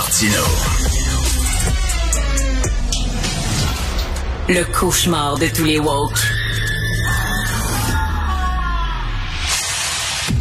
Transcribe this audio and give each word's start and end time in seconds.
Martino. 0.00 0.42
Le 4.48 4.64
cauchemar 4.72 5.36
de 5.36 5.46
tous 5.54 5.64
les 5.64 5.78
woke. 5.78 6.18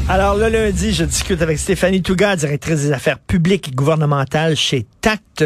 Alors 0.08 0.36
le 0.36 0.48
lundi, 0.48 0.94
je 0.94 1.04
discute 1.04 1.42
avec 1.42 1.60
Stéphanie 1.60 2.02
Touga, 2.02 2.38
directrice 2.38 2.84
des 2.84 2.94
affaires 2.94 3.20
publiques 3.20 3.68
et 3.68 3.72
gouvernementales 3.72 4.56
chez 4.56 4.88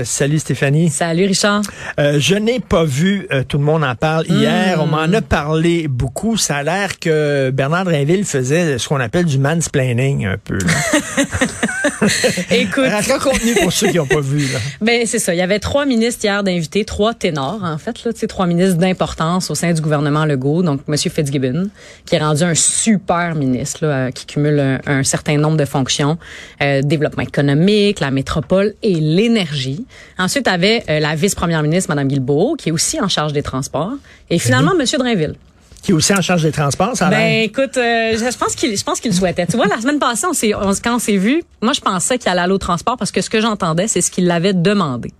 Salut 0.03 0.39
Stéphanie. 0.39 0.89
Salut 0.89 1.25
Richard. 1.25 1.61
Euh, 1.99 2.19
je 2.19 2.35
n'ai 2.35 2.59
pas 2.59 2.83
vu, 2.83 3.27
euh, 3.31 3.43
tout 3.47 3.59
le 3.59 3.63
monde 3.63 3.83
en 3.83 3.95
parle 3.95 4.25
hier, 4.27 4.79
on 4.81 4.87
m'en 4.87 5.01
a 5.01 5.21
parlé 5.21 5.87
beaucoup. 5.87 6.37
Ça 6.37 6.57
a 6.57 6.63
l'air 6.63 6.99
que 6.99 7.51
Bernard 7.51 7.85
Drinville 7.85 8.25
faisait 8.25 8.77
ce 8.79 8.87
qu'on 8.87 8.99
appelle 8.99 9.25
du 9.25 9.37
mansplaining 9.37 10.25
un 10.25 10.37
peu. 10.37 10.57
Écoute. 12.51 12.85
Raconte-nous 12.85 13.55
pour 13.61 13.71
ceux 13.71 13.89
qui 13.89 13.97
n'ont 13.97 14.05
pas 14.05 14.19
vu. 14.19 14.39
Là. 14.51 14.59
Ben 14.81 15.05
c'est 15.05 15.19
ça. 15.19 15.33
Il 15.33 15.37
y 15.37 15.41
avait 15.41 15.59
trois 15.59 15.85
ministres 15.85 16.23
hier 16.25 16.43
d'invités, 16.43 16.85
trois 16.85 17.13
ténors 17.13 17.63
en 17.63 17.77
fait, 17.77 18.03
là, 18.03 18.11
trois 18.27 18.47
ministres 18.47 18.77
d'importance 18.77 19.51
au 19.51 19.55
sein 19.55 19.73
du 19.73 19.81
gouvernement 19.81 20.25
Legault. 20.25 20.63
Donc 20.63 20.81
M. 20.87 20.97
Fitzgibbon, 20.97 21.69
qui 22.05 22.15
est 22.15 22.19
rendu 22.19 22.43
un 22.43 22.55
super 22.55 23.35
ministre 23.35 23.85
là, 23.85 24.11
qui 24.11 24.25
cumule 24.25 24.59
un, 24.59 24.79
un, 24.85 25.03
certain 25.03 25.37
nombre 25.37 25.57
de 25.57 25.65
fonctions, 25.65 26.17
euh, 26.61 26.81
développement 26.81 27.23
économique, 27.23 27.99
la 27.99 28.11
métropole 28.11 28.73
et 28.81 28.95
l'énergie. 28.95 29.82
Ensuite, 30.17 30.47
avait 30.47 30.83
euh, 30.89 30.99
la 30.99 31.15
vice-première 31.15 31.63
ministre, 31.63 31.89
Mme 31.89 32.07
Guilbeault, 32.07 32.55
qui 32.57 32.69
est 32.69 32.71
aussi 32.71 32.99
en 33.01 33.07
charge 33.07 33.33
des 33.33 33.43
transports. 33.43 33.93
Et 34.29 34.39
finalement, 34.39 34.71
M. 34.79 34.85
Drainville 34.97 35.35
qui 35.83 35.91
est 35.91 35.93
aussi 35.93 36.13
en 36.13 36.21
charge 36.21 36.43
des 36.43 36.51
transports, 36.53 36.95
ça 36.95 37.09
Ben 37.09 37.43
écoute, 37.43 37.75
euh, 37.75 38.17
je 38.17 38.37
pense 38.37 38.55
qu'il 38.55 38.75
je 38.75 38.83
pense 38.85 39.01
qu'il 39.01 39.11
le 39.11 39.17
souhaitait. 39.17 39.45
tu 39.45 39.57
vois, 39.57 39.67
la 39.67 39.81
semaine 39.81 39.99
passée, 39.99 40.25
on 40.25 40.33
s'est 40.33 40.55
on, 40.55 40.71
quand 40.81 40.95
on 40.95 40.99
s'est 40.99 41.17
vu, 41.17 41.43
moi 41.61 41.73
je 41.73 41.81
pensais 41.81 42.17
qu'il 42.17 42.29
allait 42.29 42.39
aller 42.39 42.53
au 42.53 42.57
transport 42.57 42.95
parce 42.95 43.11
que 43.11 43.19
ce 43.19 43.29
que 43.29 43.41
j'entendais, 43.41 43.89
c'est 43.89 43.99
ce 43.99 44.09
qu'il 44.09 44.25
l'avait 44.25 44.53
demandé. 44.53 45.11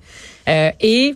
Euh, 0.47 0.71
et 0.79 1.15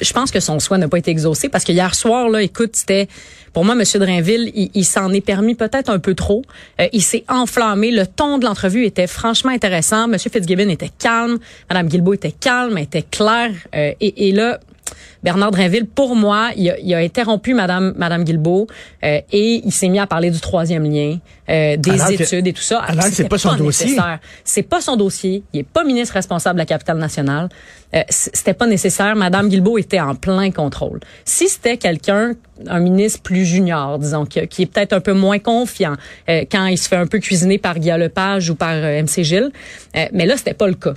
je 0.00 0.12
pense 0.12 0.30
que 0.30 0.40
son 0.40 0.58
souhait 0.58 0.78
n'a 0.78 0.88
pas 0.88 0.98
été 0.98 1.10
exaucé 1.10 1.48
parce 1.48 1.64
que 1.64 1.72
hier 1.72 1.94
soir, 1.94 2.28
là, 2.28 2.42
écoute, 2.42 2.74
c'était 2.74 3.08
pour 3.52 3.64
moi, 3.64 3.74
M. 3.74 3.82
Drainville, 3.94 4.52
il, 4.54 4.70
il 4.74 4.84
s'en 4.84 5.10
est 5.14 5.22
permis 5.22 5.54
peut-être 5.54 5.88
un 5.88 5.98
peu 5.98 6.14
trop. 6.14 6.42
Euh, 6.78 6.88
il 6.92 7.02
s'est 7.02 7.24
enflammé. 7.26 7.90
Le 7.90 8.06
ton 8.06 8.36
de 8.36 8.44
l'entrevue 8.44 8.84
était 8.84 9.06
franchement 9.06 9.50
intéressant. 9.50 10.12
M. 10.12 10.18
Fitzgibbon 10.18 10.68
était 10.68 10.90
calme. 10.98 11.38
Mme 11.70 11.88
Guilbeault 11.88 12.14
était 12.14 12.32
calme, 12.32 12.76
était 12.76 13.00
claire. 13.02 13.54
Euh, 13.74 13.92
et, 13.98 14.28
et 14.28 14.32
là, 14.32 14.60
Bernard 15.22 15.50
Drinville, 15.50 15.86
pour 15.86 16.16
moi, 16.16 16.50
il 16.56 16.70
a, 16.70 16.78
il 16.78 16.94
a 16.94 16.98
interrompu 16.98 17.54
Madame 17.54 17.94
Madame 17.96 18.24
Guilbeault 18.24 18.66
euh, 19.04 19.20
et 19.32 19.62
il 19.64 19.72
s'est 19.72 19.88
mis 19.88 19.98
à 19.98 20.06
parler 20.06 20.30
du 20.30 20.40
troisième 20.40 20.84
lien, 20.84 21.18
euh, 21.48 21.76
des 21.76 21.90
alors 21.90 22.10
études 22.10 22.44
que, 22.44 22.48
et 22.48 22.52
tout 22.52 22.62
ça. 22.62 22.80
Alors 22.80 23.04
c'est 23.04 23.24
pas, 23.24 23.30
pas 23.30 23.38
son 23.38 23.56
dossier. 23.56 23.96
C'est 24.44 24.62
pas 24.62 24.80
son 24.80 24.96
dossier. 24.96 25.42
Il 25.52 25.60
est 25.60 25.68
pas 25.68 25.84
ministre 25.84 26.14
responsable 26.14 26.56
de 26.56 26.62
la 26.62 26.66
capitale 26.66 26.98
nationale. 26.98 27.48
Euh, 27.94 28.02
c'était 28.08 28.54
pas 28.54 28.66
nécessaire. 28.66 29.14
Madame 29.16 29.48
Guilbeault 29.48 29.78
était 29.78 30.00
en 30.00 30.14
plein 30.14 30.50
contrôle. 30.50 31.00
Si 31.24 31.48
c'était 31.48 31.76
quelqu'un, 31.76 32.34
un 32.66 32.80
ministre 32.80 33.22
plus 33.22 33.44
junior, 33.44 33.98
disons, 33.98 34.24
qui, 34.24 34.46
qui 34.48 34.62
est 34.62 34.66
peut-être 34.66 34.92
un 34.92 35.00
peu 35.00 35.12
moins 35.12 35.38
confiant 35.38 35.94
euh, 36.28 36.44
quand 36.50 36.66
il 36.66 36.78
se 36.78 36.88
fait 36.88 36.96
un 36.96 37.06
peu 37.06 37.18
cuisiner 37.18 37.58
par 37.58 37.78
Guy 37.78 37.90
Lepage 37.90 38.50
ou 38.50 38.54
par 38.54 38.72
euh, 38.72 39.02
MC 39.02 39.22
Gilles, 39.22 39.50
euh, 39.96 40.06
mais 40.12 40.26
là 40.26 40.36
c'était 40.36 40.54
pas 40.54 40.68
le 40.68 40.74
cas 40.74 40.94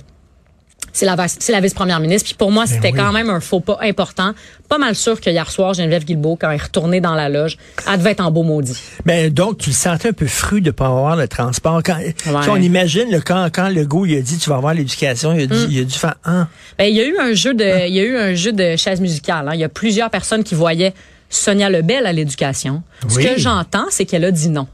c'est 0.92 1.06
la, 1.06 1.60
vice-première 1.60 2.00
ministre. 2.00 2.26
Puis 2.26 2.34
pour 2.34 2.50
moi, 2.50 2.64
ben 2.64 2.72
c'était 2.72 2.92
oui. 2.92 2.98
quand 2.98 3.12
même 3.12 3.30
un 3.30 3.40
faux 3.40 3.60
pas 3.60 3.78
important. 3.82 4.32
Pas 4.68 4.78
mal 4.78 4.94
sûr 4.94 5.20
que 5.20 5.30
hier 5.30 5.50
soir, 5.50 5.74
Geneviève 5.74 6.04
Guilbeault, 6.04 6.36
quand 6.36 6.50
elle 6.50 6.56
est 6.56 6.62
retournée 6.62 7.00
dans 7.00 7.14
la 7.14 7.28
loge, 7.28 7.56
elle 7.90 7.98
devait 7.98 8.12
être 8.12 8.20
en 8.20 8.30
beau 8.30 8.42
maudit. 8.42 8.76
Ben 9.04 9.32
donc, 9.32 9.58
tu 9.58 9.70
le 9.70 9.74
sentais 9.74 10.08
un 10.08 10.12
peu 10.12 10.26
fru 10.26 10.60
de 10.60 10.70
pas 10.70 10.86
avoir 10.86 11.16
le 11.16 11.28
transport. 11.28 11.82
Quand, 11.84 11.98
ouais. 11.98 12.14
on 12.48 12.56
imagine 12.56 13.10
le, 13.10 13.20
quand, 13.20 13.48
quand 13.52 13.68
le 13.68 13.84
goût 13.84 14.06
il 14.06 14.16
a 14.16 14.20
dit 14.20 14.38
tu 14.38 14.50
vas 14.50 14.56
avoir 14.56 14.74
l'éducation, 14.74 15.32
il 15.32 15.42
a 15.42 15.46
dit, 15.46 15.66
mm. 15.66 15.70
il 15.70 15.80
a 15.80 15.84
dû 15.84 15.98
faire 15.98 16.14
un. 16.24 16.48
Ben 16.78 16.84
il 16.84 16.96
y 16.96 17.00
a 17.00 17.06
eu 17.06 17.16
un 17.18 17.34
jeu 17.34 17.54
de, 17.54 17.64
hein? 17.64 17.86
il 17.86 17.94
y 17.94 18.00
a 18.00 18.04
eu 18.04 18.16
un 18.16 18.34
jeu 18.34 18.52
de 18.52 18.76
chaise 18.76 19.00
musicale. 19.00 19.48
Hein. 19.48 19.54
Il 19.54 19.60
y 19.60 19.64
a 19.64 19.68
plusieurs 19.68 20.10
personnes 20.10 20.44
qui 20.44 20.54
voyaient 20.54 20.94
Sonia 21.28 21.70
Lebel 21.70 22.06
à 22.06 22.12
l'éducation. 22.12 22.82
Oui. 23.04 23.10
Ce 23.10 23.18
que 23.18 23.40
j'entends, 23.40 23.86
c'est 23.90 24.04
qu'elle 24.04 24.24
a 24.24 24.30
dit 24.30 24.48
non. 24.48 24.66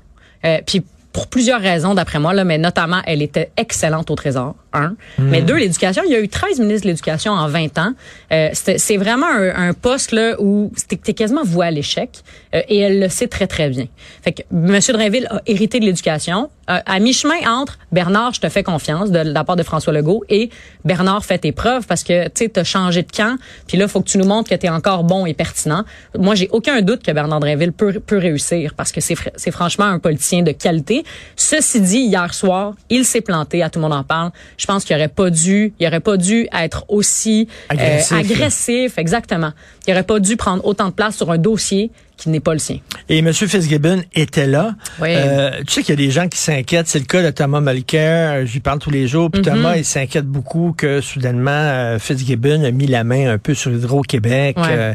Euh, 0.44 0.58
puis 0.66 0.82
pour 1.16 1.28
plusieurs 1.28 1.62
raisons, 1.62 1.94
d'après 1.94 2.18
moi, 2.18 2.34
là, 2.34 2.44
mais 2.44 2.58
notamment, 2.58 3.00
elle 3.06 3.22
était 3.22 3.50
excellente 3.56 4.10
au 4.10 4.14
Trésor, 4.16 4.54
un. 4.74 4.88
Mmh. 5.16 5.28
Mais 5.30 5.40
deux, 5.40 5.56
l'éducation, 5.56 6.02
il 6.04 6.12
y 6.12 6.14
a 6.14 6.20
eu 6.20 6.28
13 6.28 6.60
ministres 6.60 6.82
de 6.82 6.90
l'Éducation 6.90 7.32
en 7.32 7.48
20 7.48 7.78
ans. 7.78 7.92
Euh, 8.32 8.50
c'est 8.52 8.98
vraiment 8.98 9.26
un, 9.26 9.68
un, 9.68 9.72
poste 9.72 10.12
là 10.12 10.34
où 10.38 10.70
c'était 10.76 11.14
quasiment 11.14 11.42
voué 11.42 11.68
à 11.68 11.70
l'échec 11.70 12.10
euh, 12.54 12.60
et 12.68 12.80
elle 12.80 13.00
le 13.00 13.08
sait 13.08 13.28
très, 13.28 13.46
très 13.46 13.70
bien. 13.70 13.86
Fait 14.20 14.32
que 14.32 14.42
M. 14.52 14.78
Drainville 14.78 15.26
a 15.30 15.40
hérité 15.46 15.80
de 15.80 15.86
l'éducation. 15.86 16.50
Euh, 16.68 16.80
à 16.84 16.98
mi-chemin 16.98 17.48
entre 17.48 17.78
Bernard, 17.92 18.34
je 18.34 18.40
te 18.40 18.48
fais 18.48 18.64
confiance, 18.64 19.10
de, 19.10 19.22
de, 19.22 19.32
la 19.32 19.44
part 19.44 19.54
de 19.56 19.62
François 19.62 19.92
Legault, 19.92 20.24
et 20.28 20.50
Bernard, 20.84 21.24
fait 21.24 21.38
tes 21.38 21.52
preuves 21.52 21.86
parce 21.86 22.02
que 22.02 22.28
tu 22.28 22.50
as 22.56 22.64
changé 22.64 23.02
de 23.02 23.10
camp, 23.10 23.38
puis 23.68 23.78
là, 23.78 23.86
faut 23.86 24.00
que 24.00 24.08
tu 24.08 24.18
nous 24.18 24.26
montres 24.26 24.50
que 24.50 24.54
tu 24.54 24.66
es 24.66 24.68
encore 24.68 25.04
bon 25.04 25.26
et 25.26 25.34
pertinent. 25.34 25.84
Moi, 26.18 26.34
j'ai 26.34 26.48
aucun 26.50 26.82
doute 26.82 27.04
que 27.04 27.12
Bernard 27.12 27.40
Drainville 27.40 27.72
peut, 27.72 28.00
peut 28.00 28.18
réussir 28.18 28.74
parce 28.74 28.90
que 28.90 29.00
c'est 29.00 29.50
franchement 29.52 29.84
un 29.84 30.00
politicien 30.00 30.42
de 30.42 30.50
qualité. 30.50 31.04
Ceci 31.36 31.80
dit, 31.80 32.00
hier 32.00 32.32
soir, 32.34 32.74
il 32.90 33.04
s'est 33.04 33.20
planté, 33.20 33.62
à 33.62 33.70
tout 33.70 33.78
le 33.78 33.84
monde 33.84 33.92
en 33.92 34.04
parle. 34.04 34.30
Je 34.56 34.66
pense 34.66 34.84
qu'il 34.84 34.96
aurait 34.96 35.08
pas 35.08 35.30
dû, 35.30 35.72
il 35.78 35.86
aurait 35.86 36.00
pas 36.00 36.16
dû 36.16 36.48
être 36.52 36.84
aussi 36.88 37.48
agressif, 37.68 38.12
euh, 38.12 38.20
agressif 38.20 38.98
exactement. 38.98 39.52
Il 39.86 39.92
aurait 39.92 40.02
pas 40.02 40.20
dû 40.20 40.36
prendre 40.36 40.64
autant 40.64 40.88
de 40.88 40.94
place 40.94 41.16
sur 41.16 41.30
un 41.30 41.38
dossier 41.38 41.90
qui 42.16 42.30
n'est 42.30 42.40
pas 42.40 42.54
le 42.54 42.58
sien. 42.58 42.78
Et 43.08 43.18
M. 43.18 43.32
Fitzgibbon 43.32 44.02
était 44.14 44.46
là. 44.46 44.74
Oui. 45.00 45.08
Euh, 45.10 45.50
tu 45.66 45.74
sais 45.74 45.82
qu'il 45.82 45.90
y 45.90 46.02
a 46.02 46.06
des 46.06 46.10
gens 46.10 46.28
qui 46.28 46.38
s'inquiètent. 46.38 46.88
C'est 46.88 46.98
le 46.98 47.04
cas 47.04 47.22
de 47.22 47.30
Thomas 47.30 47.60
Mulcair. 47.60 48.46
Je 48.46 48.52
lui 48.54 48.60
parle 48.60 48.78
tous 48.78 48.90
les 48.90 49.06
jours. 49.06 49.30
Puis 49.30 49.42
mm 49.42 49.44
-hmm. 49.44 49.54
Thomas, 49.54 49.76
il 49.76 49.84
s'inquiète 49.84 50.26
beaucoup 50.26 50.74
que 50.76 51.00
soudainement, 51.00 51.50
euh, 51.50 51.98
Fitzgibbon 51.98 52.64
a 52.64 52.70
mis 52.70 52.86
la 52.86 53.04
main 53.04 53.34
un 53.34 53.38
peu 53.38 53.54
sur 53.54 53.70
Hydro-Québec. 53.70 54.56
Ouais. 54.56 54.64
Euh, 54.70 54.94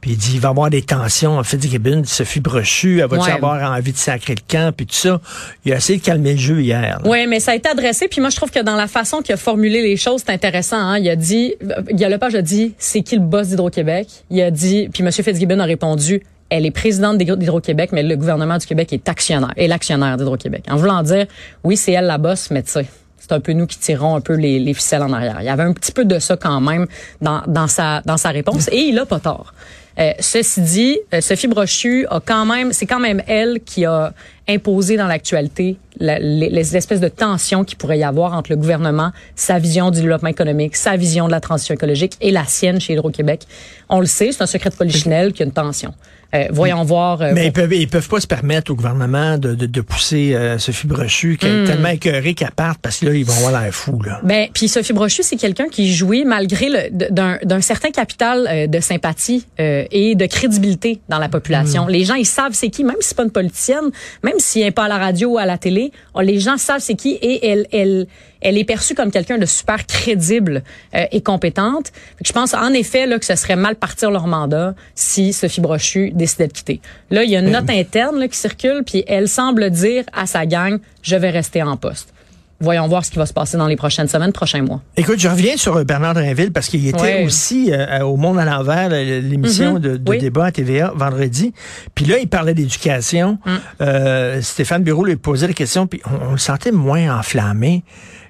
puis 0.00 0.12
il 0.12 0.16
dit, 0.16 0.34
il 0.34 0.40
va 0.40 0.48
y 0.48 0.50
avoir 0.50 0.70
des 0.70 0.82
tensions. 0.82 1.42
Fitzgibbon, 1.42 2.02
Sophie 2.04 2.40
Brochu, 2.40 3.00
elle 3.00 3.08
va 3.08 3.18
ouais. 3.18 3.30
avoir 3.30 3.72
envie 3.72 3.92
de 3.92 3.96
sacrer 3.96 4.34
le 4.34 4.42
camp, 4.46 4.72
puis 4.74 4.86
tout 4.86 4.94
ça. 4.94 5.20
Il 5.64 5.72
a 5.72 5.76
essayé 5.76 5.98
de 5.98 6.04
calmer 6.04 6.32
le 6.32 6.38
jeu 6.38 6.60
hier. 6.60 7.00
Oui, 7.04 7.26
mais 7.26 7.40
ça 7.40 7.52
a 7.52 7.54
été 7.54 7.68
adressé. 7.68 8.06
Puis 8.08 8.20
moi, 8.20 8.30
je 8.30 8.36
trouve 8.36 8.50
que 8.50 8.62
dans 8.62 8.76
la 8.76 8.86
façon 8.86 9.22
qu'il 9.22 9.34
a 9.34 9.36
formulé 9.36 9.82
les 9.82 9.96
choses, 9.96 10.22
c'est 10.24 10.32
intéressant. 10.32 10.78
Hein? 10.78 10.98
Il 10.98 11.08
a 11.08 11.16
dit, 11.16 11.54
Guy 11.90 12.04
Lepage 12.04 12.34
a 12.34 12.42
dit, 12.42 12.74
c'est 12.78 13.02
qui 13.02 13.16
le 13.16 13.22
boss 13.22 13.48
d'Hydro-Québec? 13.48 14.08
Il 14.30 14.40
a 14.40 14.50
dit, 14.50 14.88
puis 14.92 15.02
M. 15.02 15.10
Fitzgibbon 15.10 15.58
a 15.58 15.64
répondu, 15.64 16.22
elle 16.50 16.64
est 16.64 16.70
présidente 16.70 17.18
d'Hydro-Québec, 17.18 17.90
mais 17.92 18.02
le 18.02 18.16
gouvernement 18.16 18.56
du 18.56 18.66
Québec 18.66 18.92
est 18.92 19.08
actionnaire, 19.08 19.52
est 19.56 19.66
l'actionnaire 19.66 20.16
d'Hydro-Québec. 20.16 20.64
En 20.70 20.76
voulant 20.76 21.02
dire, 21.02 21.26
oui, 21.64 21.76
c'est 21.76 21.92
elle 21.92 22.06
la 22.06 22.18
boss, 22.18 22.50
mais 22.50 22.62
tu 22.62 22.70
sais, 22.70 22.86
c'est 23.28 23.34
un 23.34 23.40
peu 23.40 23.52
nous 23.52 23.66
qui 23.66 23.78
tirons 23.78 24.16
un 24.16 24.20
peu 24.20 24.34
les, 24.34 24.58
les, 24.58 24.74
ficelles 24.74 25.02
en 25.02 25.12
arrière. 25.12 25.36
Il 25.40 25.46
y 25.46 25.50
avait 25.50 25.62
un 25.62 25.72
petit 25.72 25.92
peu 25.92 26.04
de 26.04 26.18
ça 26.18 26.36
quand 26.36 26.60
même 26.60 26.86
dans, 27.20 27.68
sa 27.68 28.30
réponse, 28.30 28.68
et 28.72 28.78
il 28.78 28.98
a 28.98 29.06
pas 29.06 29.20
tort. 29.20 29.52
Euh, 29.98 30.12
ceci 30.20 30.60
dit, 30.60 30.98
euh, 31.12 31.20
Sophie 31.20 31.48
Brochu 31.48 32.06
a 32.08 32.20
quand 32.24 32.46
même, 32.46 32.72
c'est 32.72 32.86
quand 32.86 33.00
même 33.00 33.20
elle 33.26 33.58
qui 33.64 33.84
a 33.84 34.12
imposé 34.48 34.96
dans 34.96 35.08
l'actualité 35.08 35.76
les, 35.98 36.76
espèces 36.76 37.00
de 37.00 37.08
tensions 37.08 37.64
qu'il 37.64 37.76
pourrait 37.76 37.98
y 37.98 38.04
avoir 38.04 38.34
entre 38.34 38.50
le 38.52 38.56
gouvernement, 38.56 39.10
sa 39.34 39.58
vision 39.58 39.90
du 39.90 40.00
développement 40.00 40.28
économique, 40.28 40.76
sa 40.76 40.96
vision 40.96 41.26
de 41.26 41.32
la 41.32 41.40
transition 41.40 41.74
écologique 41.74 42.16
et 42.20 42.30
la 42.30 42.44
sienne 42.44 42.80
chez 42.80 42.92
Hydro-Québec. 42.92 43.42
On 43.88 43.98
le 43.98 44.06
sait, 44.06 44.30
c'est 44.30 44.42
un 44.42 44.46
secret 44.46 44.70
de 44.70 44.76
polichinelle 44.76 45.32
qu'il 45.32 45.40
y 45.40 45.42
a 45.42 45.46
une 45.46 45.52
tension. 45.52 45.92
Euh, 46.34 46.44
voyons 46.50 46.84
voir. 46.84 47.22
Euh, 47.22 47.32
mais 47.34 47.46
ils 47.46 47.52
peuvent, 47.52 47.72
ils 47.72 47.88
peuvent 47.88 48.08
pas 48.08 48.20
se 48.20 48.26
permettre 48.26 48.70
au 48.70 48.74
gouvernement 48.74 49.38
de, 49.38 49.54
de, 49.54 49.64
de 49.66 49.80
pousser 49.80 50.34
euh, 50.34 50.58
Sophie 50.58 50.86
Brochu, 50.86 51.36
qui 51.38 51.46
est 51.46 51.62
Hmm. 51.62 51.64
tellement 51.64 51.88
écœurée 51.88 52.34
qu'elle 52.34 52.50
parte, 52.50 52.78
parce 52.82 52.98
que 52.98 53.06
là, 53.06 53.14
ils 53.14 53.24
vont 53.24 53.32
avoir 53.32 53.62
l'air 53.62 53.72
fous. 53.74 54.02
Là. 54.02 54.20
Ben, 54.22 54.48
puis 54.52 54.68
Sophie 54.68 54.92
Brochu, 54.92 55.22
c'est 55.22 55.36
quelqu'un 55.36 55.68
qui 55.70 55.92
jouit 55.92 56.24
malgré 56.26 56.90
d'un 56.90 57.60
certain 57.62 57.90
capital 57.90 58.46
euh, 58.46 58.66
de 58.66 58.80
sympathie 58.80 59.46
euh, 59.58 59.84
et 59.90 60.14
de 60.14 60.26
crédibilité 60.26 61.00
dans 61.08 61.18
la 61.18 61.28
population. 61.30 61.86
Hmm. 61.86 61.90
Les 61.90 62.04
gens, 62.04 62.14
ils 62.14 62.26
savent 62.26 62.52
c'est 62.52 62.68
qui, 62.68 62.84
même 62.84 62.96
si 63.00 63.08
c'est 63.08 63.16
pas 63.16 63.24
une 63.24 63.30
politicienne, 63.30 63.90
même 64.22 64.38
s'il 64.38 64.64
n'est 64.64 64.70
pas 64.70 64.84
à 64.84 64.88
la 64.88 64.98
radio 64.98 65.30
ou 65.30 65.38
à 65.38 65.46
la 65.46 65.56
télé, 65.56 65.92
oh, 66.14 66.20
les 66.20 66.38
gens 66.38 66.58
savent 66.58 66.80
c'est 66.80 66.94
qui 66.94 67.12
et 67.12 67.46
elle, 67.48 67.66
elle, 67.72 68.06
elle 68.40 68.58
est 68.58 68.64
perçue 68.64 68.94
comme 68.94 69.10
quelqu'un 69.10 69.38
de 69.38 69.46
super 69.46 69.86
crédible 69.86 70.62
euh, 70.94 71.04
et 71.12 71.20
compétente. 71.20 71.92
Je 72.24 72.32
pense 72.32 72.54
en 72.54 72.72
effet 72.72 73.06
là, 73.06 73.18
que 73.18 73.24
ce 73.24 73.34
serait 73.36 73.56
mal 73.56 73.76
partir 73.76 74.10
leur 74.10 74.26
mandat 74.26 74.74
si 74.94 75.32
Sophie 75.32 75.60
Brochu 75.60 76.10
décidait 76.14 76.48
de 76.48 76.52
quitter. 76.52 76.80
Là, 77.10 77.24
il 77.24 77.30
y 77.30 77.36
a 77.36 77.40
une 77.40 77.50
note 77.50 77.70
interne 77.70 78.18
là, 78.18 78.28
qui 78.28 78.36
circule, 78.38 78.82
puis 78.84 79.04
elle 79.06 79.28
semble 79.28 79.70
dire 79.70 80.04
à 80.12 80.26
sa 80.26 80.46
gang, 80.46 80.78
je 81.02 81.16
vais 81.16 81.30
rester 81.30 81.62
en 81.62 81.76
poste. 81.76 82.12
Voyons 82.60 82.88
voir 82.88 83.04
ce 83.04 83.12
qui 83.12 83.18
va 83.18 83.26
se 83.26 83.32
passer 83.32 83.56
dans 83.56 83.68
les 83.68 83.76
prochaines 83.76 84.08
semaines, 84.08 84.32
prochains 84.32 84.62
mois. 84.62 84.82
Écoute, 84.96 85.20
je 85.20 85.28
reviens 85.28 85.56
sur 85.56 85.84
Bernard 85.84 86.14
Drinville 86.14 86.50
parce 86.52 86.66
qu'il 86.68 86.88
était 86.88 87.24
aussi 87.24 87.70
euh, 87.72 88.00
au 88.02 88.16
Monde 88.16 88.36
à 88.40 88.44
l'envers, 88.44 88.88
l'émission 88.88 89.74
Mhm. 89.74 89.78
de, 89.78 89.96
de 89.96 90.10
Oui. 90.10 90.18
débat 90.18 90.46
à 90.46 90.50
TVA 90.50 90.92
vendredi. 90.92 91.52
Puis 91.94 92.04
là, 92.06 92.18
il 92.18 92.26
parlait 92.28 92.54
d'éducation. 92.54 93.38
Mm. 93.46 93.50
Euh, 93.82 94.42
Stéphane 94.42 94.82
Bureau 94.82 95.04
lui 95.04 95.14
posait 95.14 95.46
la 95.46 95.52
question, 95.52 95.86
puis 95.86 96.00
on, 96.04 96.30
on 96.30 96.32
le 96.32 96.38
sentait 96.38 96.72
moins 96.72 97.16
enflammé 97.16 97.84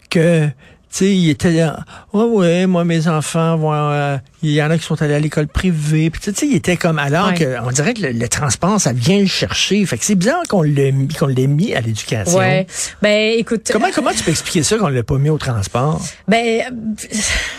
que 0.09 0.55
sais, 0.91 1.15
il 1.15 1.31
était 1.31 1.51
là, 1.53 1.81
ouais, 2.13 2.25
ouais, 2.25 2.67
moi, 2.67 2.85
mes 2.85 3.09
enfants 3.09 3.57
vont, 3.57 3.73
euh, 3.73 4.17
il 4.43 4.51
y 4.53 4.63
en 4.63 4.71
a 4.71 4.79
qui 4.79 4.85
sont 4.85 5.01
allés 5.03 5.15
à 5.15 5.19
l'école 5.19 5.47
privée. 5.49 6.11
Puis, 6.11 6.21
tu 6.21 6.33
sais, 6.35 6.47
il 6.47 6.55
était 6.57 6.77
comme, 6.77 6.99
alors 6.99 7.29
Ouais. 7.29 7.35
que, 7.35 7.57
on 7.65 7.71
dirait 7.71 7.95
que 7.95 8.03
le, 8.03 8.13
le 8.13 8.29
transport, 8.29 8.81
ça 8.81 8.93
vient 8.93 9.21
le 9.21 9.27
chercher. 9.27 9.85
Fait 9.87 9.99
que 9.99 10.05
c'est 10.05 10.15
bizarre 10.15 10.43
qu'on 10.49 10.63
l'ait 10.63 10.93
mis, 10.93 11.09
qu'on 11.09 11.27
l'ait 11.27 11.47
mis 11.47 11.75
à 11.75 11.81
l'éducation. 11.81 12.39
Ouais. 12.39 12.67
Ben, 13.03 13.35
écoute. 13.39 13.69
Comment, 13.73 13.89
comment 13.95 14.13
tu 14.13 14.23
peux 14.23 14.31
expliquer 14.31 14.63
ça 14.63 14.77
qu'on 14.79 14.89
l'a 14.89 15.03
pas 15.03 15.19
mis 15.19 15.29
au 15.31 15.39
transport? 15.39 16.01
Ben, 16.27 16.63
euh, 16.63 16.95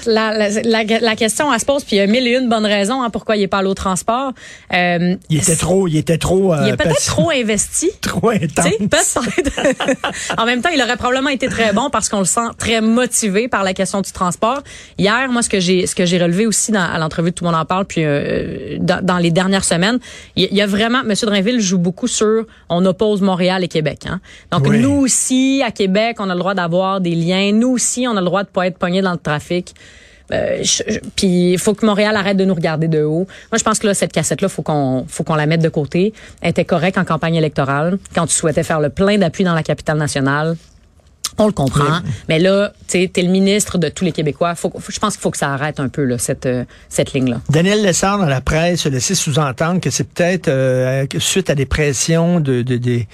la, 0.06 0.34
la, 0.38 0.50
la, 0.64 0.84
la 1.00 1.16
question, 1.16 1.54
elle 1.54 1.60
se 1.60 1.66
pose, 1.66 1.84
puis 1.84 1.98
il 1.98 2.00
y 2.00 2.02
a 2.02 2.08
mille 2.08 2.28
et 2.28 2.38
une 2.38 2.50
bonnes 2.50 2.66
raisons 2.66 3.02
hein, 3.04 3.10
pourquoi 3.10 3.36
il 3.36 3.44
est 3.44 3.48
pas 3.48 3.60
allé 3.60 3.68
au 3.68 3.74
transport. 3.74 4.34
Euh, 4.74 5.16
Il 5.30 5.38
était 5.38 5.56
trop, 5.56 5.88
il 5.88 5.98
était 5.98 6.18
trop, 6.18 6.56
il 6.56 6.60
euh, 6.60 6.66
est 6.74 6.78
peut-être 6.78 7.06
trop 7.06 7.30
investi. 7.36 7.92
trop 8.02 8.32
Tu 8.32 8.40
sais, 8.40 8.78
intense. 8.82 9.18
peut-être. 9.36 10.38
en 10.38 10.46
même 10.46 10.62
temps, 10.62 10.70
il 10.74 10.82
aurait 10.82 10.98
probablement 10.98 11.30
été 11.30 11.48
très 11.48 11.74
bon 11.74 11.90
parce 11.90 12.10
qu'on 12.10 12.20
le 12.20 12.26
sent 12.26 12.40
très 12.58 12.82
motivé 12.82 13.19
par 13.50 13.64
la 13.64 13.74
question 13.74 14.02
du 14.02 14.12
transport. 14.12 14.62
Hier, 14.98 15.30
moi, 15.30 15.42
ce 15.42 15.50
que 15.50 15.60
j'ai, 15.60 15.86
ce 15.88 15.96
que 15.96 16.06
j'ai 16.06 16.18
relevé 16.18 16.46
aussi 16.46 16.72
dans, 16.72 16.82
à 16.82 16.98
l'entrevue 16.98 17.32
de 17.32 17.36
Tout 17.36 17.44
le 17.44 17.52
monde 17.52 17.60
en 17.60 17.66
parle, 17.66 17.86
puis 17.86 18.02
euh, 18.04 18.78
dans, 18.80 19.04
dans 19.04 19.18
les 19.18 19.32
dernières 19.32 19.64
semaines, 19.64 20.00
il 20.36 20.54
y, 20.54 20.62
a 20.62 20.68
vraiment, 20.68 21.04
Monsieur 21.04 21.28
Drainville 21.28 21.60
joue 21.60 21.78
beaucoup 21.78 22.08
sur, 22.08 22.46
on 22.70 22.86
oppose 22.86 23.22
Montréal 23.22 23.64
et 23.64 23.68
Québec. 23.68 24.02
Hein? 24.08 24.20
Donc 24.52 24.68
Oui. 24.68 24.80
nous 24.80 25.02
aussi, 25.02 25.62
à 25.66 25.72
Québec, 25.72 26.18
on 26.20 26.30
a 26.30 26.34
le 26.34 26.40
droit 26.40 26.54
d'avoir 26.54 27.02
des 27.02 27.16
liens. 27.16 27.52
Nous 27.52 27.70
aussi, 27.70 28.08
on 28.08 28.16
a 28.16 28.22
le 28.22 28.26
droit 28.26 28.44
de 28.44 28.50
pas 28.50 28.68
être 28.68 28.78
pogné 28.78 29.02
dans 29.02 29.12
le 29.12 29.18
trafic. 29.18 29.74
Euh, 30.32 30.64
puis 31.16 31.54
il 31.54 31.58
faut 31.60 31.74
que 31.74 31.86
Montréal 31.86 32.16
arrête 32.16 32.38
de 32.38 32.46
nous 32.46 32.54
regarder 32.54 32.88
de 32.88 33.04
haut. 33.04 33.28
Moi, 33.52 33.58
je 33.58 33.64
pense 33.64 33.80
que 33.80 33.88
là, 33.88 33.94
cette 33.94 34.12
cassette-là, 34.12 34.50
faut 34.50 34.62
qu'on, 34.62 35.06
faut 35.08 35.24
qu'on 35.24 35.36
la 35.36 35.46
mette 35.46 35.62
de 35.62 35.70
côté. 35.70 36.14
Elle 36.42 36.52
était 36.52 36.66
correcte 36.66 36.98
en 36.98 37.06
campagne 37.06 37.36
électorale, 37.36 37.98
quand 38.14 38.28
tu 38.28 38.36
souhaitais 38.36 38.64
faire 38.64 38.80
le 38.80 38.90
plein 38.90 39.18
d'appui 39.18 39.44
dans 39.44 39.56
la 39.56 39.64
capitale 39.64 39.98
nationale. 39.98 40.56
On 41.38 41.46
le 41.48 41.52
comprend, 41.54 42.00
mais 42.28 42.40
là, 42.40 42.70
tu 42.88 43.00
sais, 43.00 43.10
t'es 43.14 43.22
le 43.22 43.30
ministre 43.30 43.78
de 43.78 43.90
tous 43.90 44.04
les 44.04 44.12
Québécois. 44.12 44.56
Faut, 44.56 44.72
faut- 44.80 44.92
je 44.92 45.00
pense 45.00 45.14
qu'il 45.14 45.22
faut 45.22 45.32
que 45.32 45.38
ça 45.38 45.54
arrête 45.54 45.80
un 45.80 45.88
peu 45.90 46.04
là, 46.04 46.18
cette 46.18 46.46
euh, 46.46 46.66
cette 46.90 47.14
ligne-là. 47.14 47.42
Daniel 47.50 47.82
Lessard, 47.84 48.18
dans 48.18 48.26
la 48.26 48.42
presse, 48.42 48.86
a 48.86 48.90
laissé 48.90 49.16
sous-entendre 49.16 49.80
que 49.80 49.90
c'est 49.90 50.08
peut-être 50.08 50.48
euh, 50.48 51.06
suite 51.20 51.50
à 51.50 51.56
des 51.56 51.66
pressions 51.66 52.40
de, 52.40 52.62
de- 52.62 52.78
des- 52.78 53.08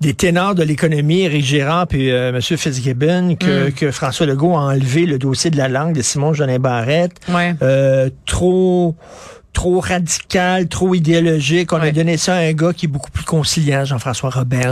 des 0.00 0.14
ténors 0.14 0.54
de 0.54 0.62
l'économie, 0.62 1.20
Éric 1.22 1.44
Gérard 1.44 1.86
puis 1.86 2.10
euh, 2.10 2.30
M. 2.34 2.40
Fitzgibbon, 2.40 3.36
que, 3.36 3.68
Mm. 3.68 3.72
que 3.72 3.90
François 3.90 4.26
Legault 4.26 4.54
a 4.56 4.60
enlevé 4.60 5.06
le 5.06 5.18
dossier 5.18 5.50
de 5.50 5.56
la 5.56 5.68
langue 5.68 5.94
de 5.94 6.02
Simon 6.02 6.32
Jolin 6.34 6.58
Barrette. 6.58 7.12
Ouais. 7.28 7.54
Euh, 7.62 8.10
trop 8.26 8.96
trop 9.60 9.80
radical, 9.80 10.68
trop 10.68 10.94
idéologique. 10.94 11.74
On 11.74 11.76
a 11.76 11.80
Ouais. 11.82 11.92
donné 11.92 12.16
ça 12.16 12.36
à 12.36 12.38
un 12.38 12.52
gars 12.54 12.72
qui 12.72 12.86
est 12.86 12.88
beaucoup 12.88 13.10
plus 13.10 13.24
conciliant, 13.24 13.84
Jean-François 13.84 14.30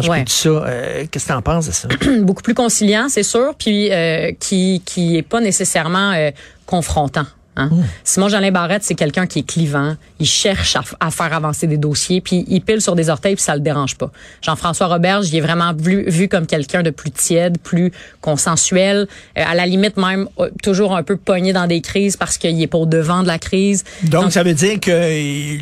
Ouais. 0.08 0.24
puis 0.24 0.24
tout 0.24 0.32
ça. 0.32 0.48
Euh, 0.48 1.04
Qu'est-ce 1.10 1.26
que 1.26 1.32
t'en 1.34 1.42
penses 1.42 1.66
de 1.66 1.72
ça? 1.72 1.88
beaucoup 2.22 2.40
plus 2.40 2.54
conciliant, 2.54 3.10
c'est 3.10 3.22
sûr, 3.22 3.52
puis 3.58 3.92
euh, 3.92 4.32
qui 4.40 4.80
qui 4.86 5.18
est 5.18 5.22
pas 5.22 5.42
nécessairement 5.42 6.12
euh, 6.12 6.30
confrontant. 6.64 7.26
Hein? 7.58 7.70
Simon 8.04 8.28
Jolin 8.28 8.50
Barrette, 8.50 8.84
c'est 8.84 8.94
quelqu'un 8.94 9.26
qui 9.26 9.40
est 9.40 9.46
clivant. 9.46 9.96
Il 10.20 10.26
cherche 10.26 10.76
à, 11.00 11.10
faire 11.10 11.32
avancer 11.34 11.66
des 11.66 11.76
dossiers, 11.76 12.20
puis 12.20 12.44
il 12.48 12.60
pile 12.62 12.80
sur 12.80 12.94
des 12.94 13.10
orteils, 13.10 13.34
puis 13.34 13.44
ça 13.44 13.54
le 13.54 13.60
dérange 13.60 13.96
pas. 13.96 14.10
Jean-François 14.42 14.86
Roberge, 14.86 15.28
il 15.28 15.36
est 15.36 15.40
vraiment 15.40 15.72
vu, 15.74 16.04
vu 16.08 16.28
comme 16.28 16.46
quelqu'un 16.46 16.82
de 16.82 16.90
plus 16.90 17.10
tiède, 17.10 17.58
plus 17.58 17.92
consensuel, 18.20 19.08
euh, 19.36 19.42
à 19.46 19.54
la 19.54 19.66
limite 19.66 19.96
même 19.96 20.28
euh, 20.38 20.48
toujours 20.62 20.96
un 20.96 21.02
peu 21.02 21.16
pogné 21.16 21.52
dans 21.52 21.66
des 21.66 21.80
crises 21.80 22.16
parce 22.16 22.38
qu'il 22.38 22.60
est 22.62 22.66
pas 22.66 22.78
au 22.78 22.86
devant 22.86 23.22
de 23.22 23.26
la 23.28 23.38
crise. 23.38 23.84
Donc, 24.04 24.32
ça 24.32 24.42
veut 24.42 24.54
dire 24.54 24.80
que 24.80 24.90
euh, 24.90 25.58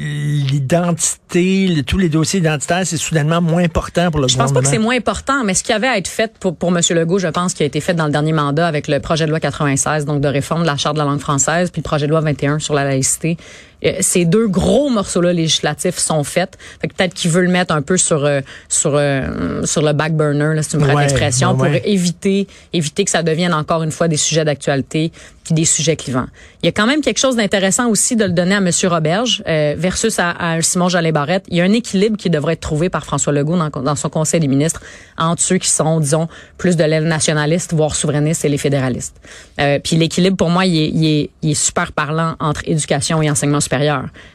l'identité, 0.50 1.68
le- 1.68 1.82
tous 1.82 1.98
les 1.98 2.08
dossiers 2.08 2.40
identitaires, 2.40 2.82
c'est 2.84 2.96
soudainement 2.96 3.40
moins 3.40 3.62
important 3.64 4.10
pour 4.10 4.20
le 4.20 4.28
Je 4.28 4.36
pense 4.36 4.52
pas 4.52 4.60
que 4.60 4.66
c'est 4.66 4.72
gouvernement. 4.76 4.84
moins 4.88 4.96
important, 4.96 5.44
mais 5.44 5.54
ce 5.54 5.62
qui 5.62 5.72
avait 5.72 5.86
à 5.88 5.98
être 5.98 6.08
fait 6.08 6.32
pour, 6.38 6.56
pour 6.56 6.70
M. 6.76 6.80
Legault, 6.90 7.18
je 7.18 7.28
pense, 7.28 7.54
qui 7.54 7.62
a 7.62 7.66
été 7.66 7.80
fait 7.80 7.94
dans 7.94 8.06
le 8.06 8.12
dernier 8.12 8.32
mandat 8.32 8.66
avec 8.66 8.88
le 8.88 9.00
projet 9.00 9.24
de 9.26 9.30
loi 9.30 9.40
96, 9.40 10.04
donc 10.04 10.20
de 10.20 10.28
réforme 10.28 10.62
de 10.62 10.66
la 10.66 10.76
Charte 10.76 10.94
de 10.94 11.00
la 11.00 11.06
langue 11.06 11.20
française, 11.20 11.70
puis 11.70 11.82
projet 11.86 12.06
de 12.06 12.10
loi 12.10 12.20
21 12.20 12.58
sur 12.58 12.74
la 12.74 12.84
laïcité. 12.84 13.36
Euh, 13.86 13.92
Ces 14.00 14.24
deux 14.24 14.48
gros 14.48 14.90
morceaux-là 14.90 15.32
législatifs 15.32 15.98
sont 15.98 16.24
faits. 16.24 16.58
Fait 16.80 16.88
que 16.88 16.94
peut-être 16.94 17.14
qu'il 17.14 17.30
veut 17.30 17.42
le 17.42 17.50
mettre 17.50 17.74
un 17.74 17.82
peu 17.82 17.96
sur 17.96 18.24
euh, 18.24 18.40
sur 18.68 18.92
euh, 18.94 19.64
sur 19.64 19.82
le 19.82 19.92
back 19.92 20.14
burner, 20.14 20.54
là, 20.54 20.62
c'est 20.62 20.76
une 20.76 20.84
vraie 20.84 20.94
Ouais, 20.94 21.04
expression, 21.04 21.52
ouais, 21.52 21.56
pour 21.80 21.88
éviter 21.88 22.46
éviter 22.72 23.04
que 23.04 23.10
ça 23.10 23.22
devienne 23.22 23.54
encore 23.54 23.82
une 23.82 23.92
fois 23.92 24.08
des 24.08 24.16
sujets 24.16 24.44
d'actualité 24.44 25.12
puis 25.44 25.54
des 25.54 25.64
sujets 25.64 25.94
clivants. 25.94 26.26
Il 26.62 26.66
y 26.66 26.68
a 26.68 26.72
quand 26.72 26.88
même 26.88 27.00
quelque 27.02 27.18
chose 27.18 27.36
d'intéressant 27.36 27.88
aussi 27.88 28.16
de 28.16 28.24
le 28.24 28.32
donner 28.32 28.56
à 28.56 28.58
M. 28.58 28.68
Roberge 28.84 29.44
euh, 29.46 29.76
versus 29.78 30.18
à, 30.18 30.30
à 30.30 30.60
Simon 30.60 30.88
Jolin 30.88 31.12
Barrette. 31.12 31.44
Il 31.48 31.56
y 31.56 31.60
a 31.60 31.64
un 31.64 31.72
équilibre 31.72 32.16
qui 32.16 32.30
devrait 32.30 32.54
être 32.54 32.60
trouvé 32.60 32.88
par 32.88 33.04
François 33.04 33.32
Legault 33.32 33.56
dans, 33.56 33.70
dans 33.70 33.94
son 33.94 34.08
conseil 34.08 34.40
des 34.40 34.48
ministres 34.48 34.80
entre 35.16 35.40
ceux 35.40 35.58
qui 35.58 35.68
sont, 35.68 36.00
disons, 36.00 36.26
plus 36.58 36.76
de 36.76 36.82
l'aile 36.82 37.04
nationaliste, 37.04 37.74
voire 37.74 37.94
souverainiste, 37.94 38.44
et 38.44 38.48
les 38.48 38.58
fédéralistes. 38.58 39.20
Euh, 39.60 39.78
puis 39.78 39.94
l'équilibre, 39.94 40.36
pour 40.36 40.50
moi, 40.50 40.66
il 40.66 40.76
est, 40.82 40.88
il, 40.88 41.06
est, 41.06 41.30
il 41.42 41.50
est 41.52 41.54
super 41.54 41.92
parlant 41.92 42.34
entre 42.40 42.62
éducation 42.66 43.22
et 43.22 43.30
enseignement 43.30 43.60
supérieur. 43.60 43.75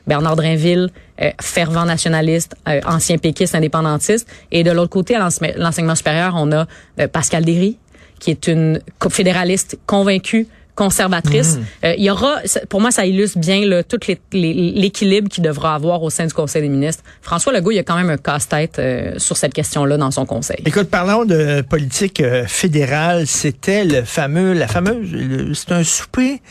Bernard 0.07 0.35
Drinville, 0.35 0.89
euh, 1.21 1.29
fervent 1.41 1.85
nationaliste, 1.85 2.55
euh, 2.67 2.81
ancien 2.85 3.17
péquiste, 3.17 3.55
indépendantiste, 3.55 4.27
et 4.51 4.63
de 4.63 4.71
l'autre 4.71 4.89
côté, 4.91 5.15
à 5.15 5.19
l'ense- 5.19 5.39
l'enseignement 5.57 5.95
supérieur, 5.95 6.33
on 6.35 6.51
a 6.51 6.65
euh, 6.99 7.07
Pascal 7.07 7.45
Derry, 7.45 7.77
qui 8.19 8.31
est 8.31 8.47
une 8.47 8.79
fédéraliste 9.09 9.79
convaincue, 9.85 10.47
conservatrice. 10.75 11.57
Euh, 11.83 11.94
il 11.97 12.03
y 12.03 12.09
aura, 12.09 12.38
pour 12.69 12.81
moi, 12.81 12.91
ça 12.91 13.06
illustre 13.06 13.39
bien 13.39 13.65
là, 13.65 13.83
tout 13.83 14.00
l'équilibre 14.33 15.29
qu'il 15.29 15.44
devra 15.44 15.75
avoir 15.75 16.01
au 16.03 16.09
sein 16.09 16.25
du 16.25 16.33
Conseil 16.33 16.62
des 16.62 16.69
ministres. 16.69 17.03
François 17.21 17.53
Legault, 17.53 17.71
il 17.71 17.75
y 17.75 17.79
a 17.79 17.83
quand 17.83 17.95
même 17.97 18.09
un 18.09 18.18
casse-tête 18.18 18.79
euh, 18.79 19.13
sur 19.18 19.38
cette 19.38 19.53
question-là 19.53 19.97
dans 19.97 20.12
son 20.12 20.25
conseil. 20.25 20.57
Écoute, 20.65 20.89
parlons 20.89 21.25
de 21.25 21.62
politique 21.62 22.21
euh, 22.21 22.45
fédérale. 22.47 23.27
C'était 23.27 23.83
le 23.85 24.03
fameux, 24.03 24.53
la 24.53 24.68
fameuse, 24.68 25.12
le- 25.12 25.53
c'est 25.53 25.71
un 25.71 25.83
souper 25.83 26.41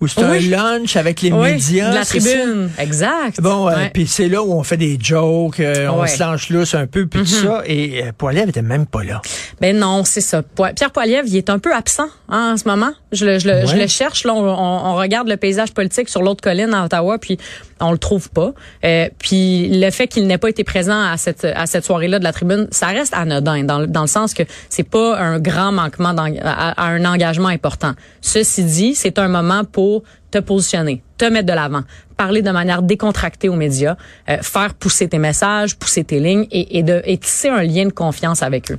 ou 0.00 0.06
c'est 0.08 0.24
Oui. 0.24 0.52
un 0.52 0.56
lunch 0.78 0.96
avec 0.96 1.22
les 1.22 1.32
Oui, 1.32 1.52
médias. 1.52 1.90
de 1.90 1.94
la 1.96 2.04
ça? 2.04 2.18
tribune. 2.18 2.70
Exact. 2.78 3.40
Bon, 3.40 3.68
euh, 3.68 3.74
Ouais. 3.76 3.90
puis 3.92 4.06
c'est 4.06 4.28
là 4.28 4.42
où 4.42 4.52
on 4.52 4.62
fait 4.62 4.76
des 4.76 4.98
jokes, 5.00 5.60
euh, 5.60 5.88
on. 5.88 6.00
Mm-hmm. 6.04 6.08
se 6.08 6.18
lâche 6.20 6.50
lousse 6.50 6.74
un 6.74 6.86
peu, 6.86 7.06
puis 7.06 7.20
tout 7.20 7.26
ça. 7.26 7.62
Et 7.66 8.02
Poiliev 8.16 8.48
était 8.48 8.62
même 8.62 8.86
pas 8.86 9.04
là. 9.04 9.20
Ben 9.60 9.76
non, 9.76 10.02
c'est 10.04 10.20
ça. 10.20 10.42
Pierre 10.74 10.90
Poilievre, 10.90 11.26
il 11.28 11.36
est 11.36 11.50
un 11.50 11.58
peu 11.58 11.74
absent 11.74 12.08
hein, 12.28 12.52
en 12.54 12.56
ce 12.56 12.66
moment. 12.66 12.90
Je 13.12 13.24
le, 13.26 13.38
je 13.38 13.48
le, 13.48 13.66
je 13.70 13.76
le 13.76 13.86
cherche. 13.86 14.24
Là, 14.24 14.34
on, 14.34 14.44
on- 14.44 14.90
on 14.90 14.94
regarde 14.96 15.28
le 15.28 15.36
paysage 15.36 15.72
politique 15.72 16.08
sur 16.08 16.22
l'autre 16.22 16.42
colline 16.42 16.72
à 16.74 16.84
Ottawa, 16.84 17.18
puis 17.18 17.38
on 17.80 17.92
le 17.92 17.98
trouve 17.98 18.30
pas. 18.30 18.52
Euh, 18.84 19.08
puis 19.18 19.68
le 19.80 19.90
fait 19.90 20.06
qu'il 20.06 20.26
n'ait 20.26 20.38
pas 20.38 20.48
été 20.50 20.64
présent 20.64 21.00
à 21.02 21.16
cette 21.16 21.44
à 21.44 21.66
cette 21.66 21.84
soirée-là 21.84 22.18
de 22.18 22.24
la 22.24 22.32
tribune, 22.32 22.68
ça 22.70 22.88
reste 22.88 23.14
anodin 23.14 23.64
dans, 23.64 23.78
le- 23.78 23.86
dans 23.86 24.02
le 24.02 24.06
sens 24.06 24.34
que 24.34 24.42
c'est 24.68 24.82
pas 24.88 25.18
un 25.18 25.38
grand 25.38 25.72
manquement 25.72 26.14
à, 26.42 26.82
à 26.82 26.86
un 26.88 27.04
engagement 27.04 27.48
important. 27.48 27.92
Ceci 28.20 28.64
dit, 28.64 28.94
c'est 28.94 29.18
un 29.18 29.28
moment 29.28 29.64
pour 29.64 30.02
te 30.30 30.38
positionner, 30.38 31.02
te 31.18 31.24
mettre 31.24 31.46
de 31.46 31.52
l'avant, 31.52 31.82
parler 32.16 32.40
de 32.42 32.50
manière 32.52 32.82
décontractée 32.82 33.48
aux 33.48 33.56
médias, 33.56 33.96
euh, 34.28 34.36
faire 34.42 34.74
pousser 34.74 35.08
tes 35.08 35.18
messages, 35.18 35.76
pousser 35.76 36.04
tes 36.04 36.20
lignes 36.20 36.46
et, 36.52 36.78
et 36.78 36.82
de 36.84 37.02
et 37.04 37.18
tisser 37.18 37.48
un 37.48 37.62
lien 37.62 37.84
de 37.86 37.90
confiance 37.92 38.42
avec 38.42 38.70
eux. 38.70 38.78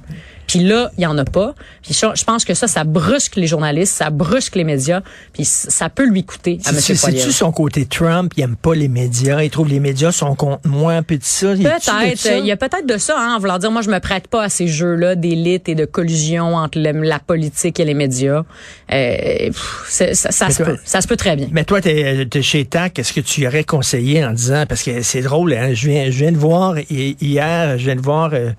Puis 0.52 0.60
là, 0.60 0.92
il 0.98 1.04
y 1.04 1.06
en 1.08 1.18
a 1.18 1.24
pas. 1.24 1.56
Puis 1.82 1.94
je, 1.94 2.06
je 2.14 2.24
pense 2.26 2.44
que 2.44 2.54
ça, 2.54 2.68
ça 2.68 2.84
brusque 2.84 3.38
les 3.38 3.48
journalistes, 3.48 3.94
ça 3.96 4.10
brusque 4.10 4.58
les 4.58 4.66
médias, 4.66 5.00
puis 5.32 5.46
ça 5.46 5.88
peut 5.88 6.06
lui 6.06 6.26
coûter 6.26 6.60
à 6.66 6.72
M. 6.72 6.76
Poilievre. 6.76 7.00
C'est-tu 7.00 7.32
son 7.32 7.54
côté 7.54 7.86
Trump? 7.86 8.34
Il 8.36 8.44
aime 8.44 8.58
pas 8.58 8.76
les 8.76 8.90
médias. 8.90 9.42
Il 9.44 9.50
trouve 9.50 9.70
les 9.70 9.80
médias 9.80 10.12
sont 10.12 10.36
contre 10.36 10.68
moi, 10.68 11.02
puis 11.08 11.20
tout 11.20 11.26
ça. 11.26 11.54
Peut-être. 11.56 12.18
ça? 12.18 12.38
Il 12.38 12.46
y 12.46 12.52
a 12.52 12.58
peut-être 12.58 12.86
de 12.86 12.98
ça, 12.98 13.16
hein, 13.18 13.36
en 13.36 13.40
vouloir 13.40 13.60
dire, 13.60 13.72
moi, 13.72 13.82
je 13.82 13.90
me 13.90 14.00
prête 14.00 14.28
pas 14.28 14.44
à 14.44 14.50
ces 14.50 14.68
jeux-là 14.68 15.16
d'élite 15.16 15.70
et 15.70 15.76
de 15.76 15.86
collusion 15.86 16.56
entre 16.56 16.78
le- 16.80 16.92
la 17.04 17.20
politique 17.20 17.80
et 17.80 17.86
les 17.86 17.94
médias. 17.94 18.44
Euh, 18.92 19.48
pff, 19.48 19.86
ça, 19.88 20.14
se 20.50 20.56
toi- 20.58 20.66
peut. 20.66 20.78
Ça 20.84 21.00
se 21.00 21.08
peut 21.08 21.16
très 21.16 21.38
bien. 21.38 21.48
Mais 21.52 21.64
toi, 21.64 21.80
t'es 21.80 22.28
es 22.34 22.42
chez 22.42 22.66
TAC, 22.66 23.00
est-ce 23.00 23.14
que 23.14 23.22
tu 23.22 23.42
y 23.42 23.48
aurais 23.48 23.64
conseillé 23.64 24.26
en 24.26 24.32
disant, 24.34 24.66
parce 24.68 24.84
que 24.84 25.02
c'est 25.02 25.22
drôle, 25.22 25.54
hein, 25.54 25.74
je 25.74 25.88
viens, 25.90 26.06
je 26.12 26.18
viens 26.18 26.32
de 26.34 26.38
voir 26.38 26.78
hi- 26.90 27.16
hier, 27.22 27.78
je 27.78 27.86
viens 27.86 27.96
de 27.96 28.02
voir 28.02 28.32
euh, 28.34 28.52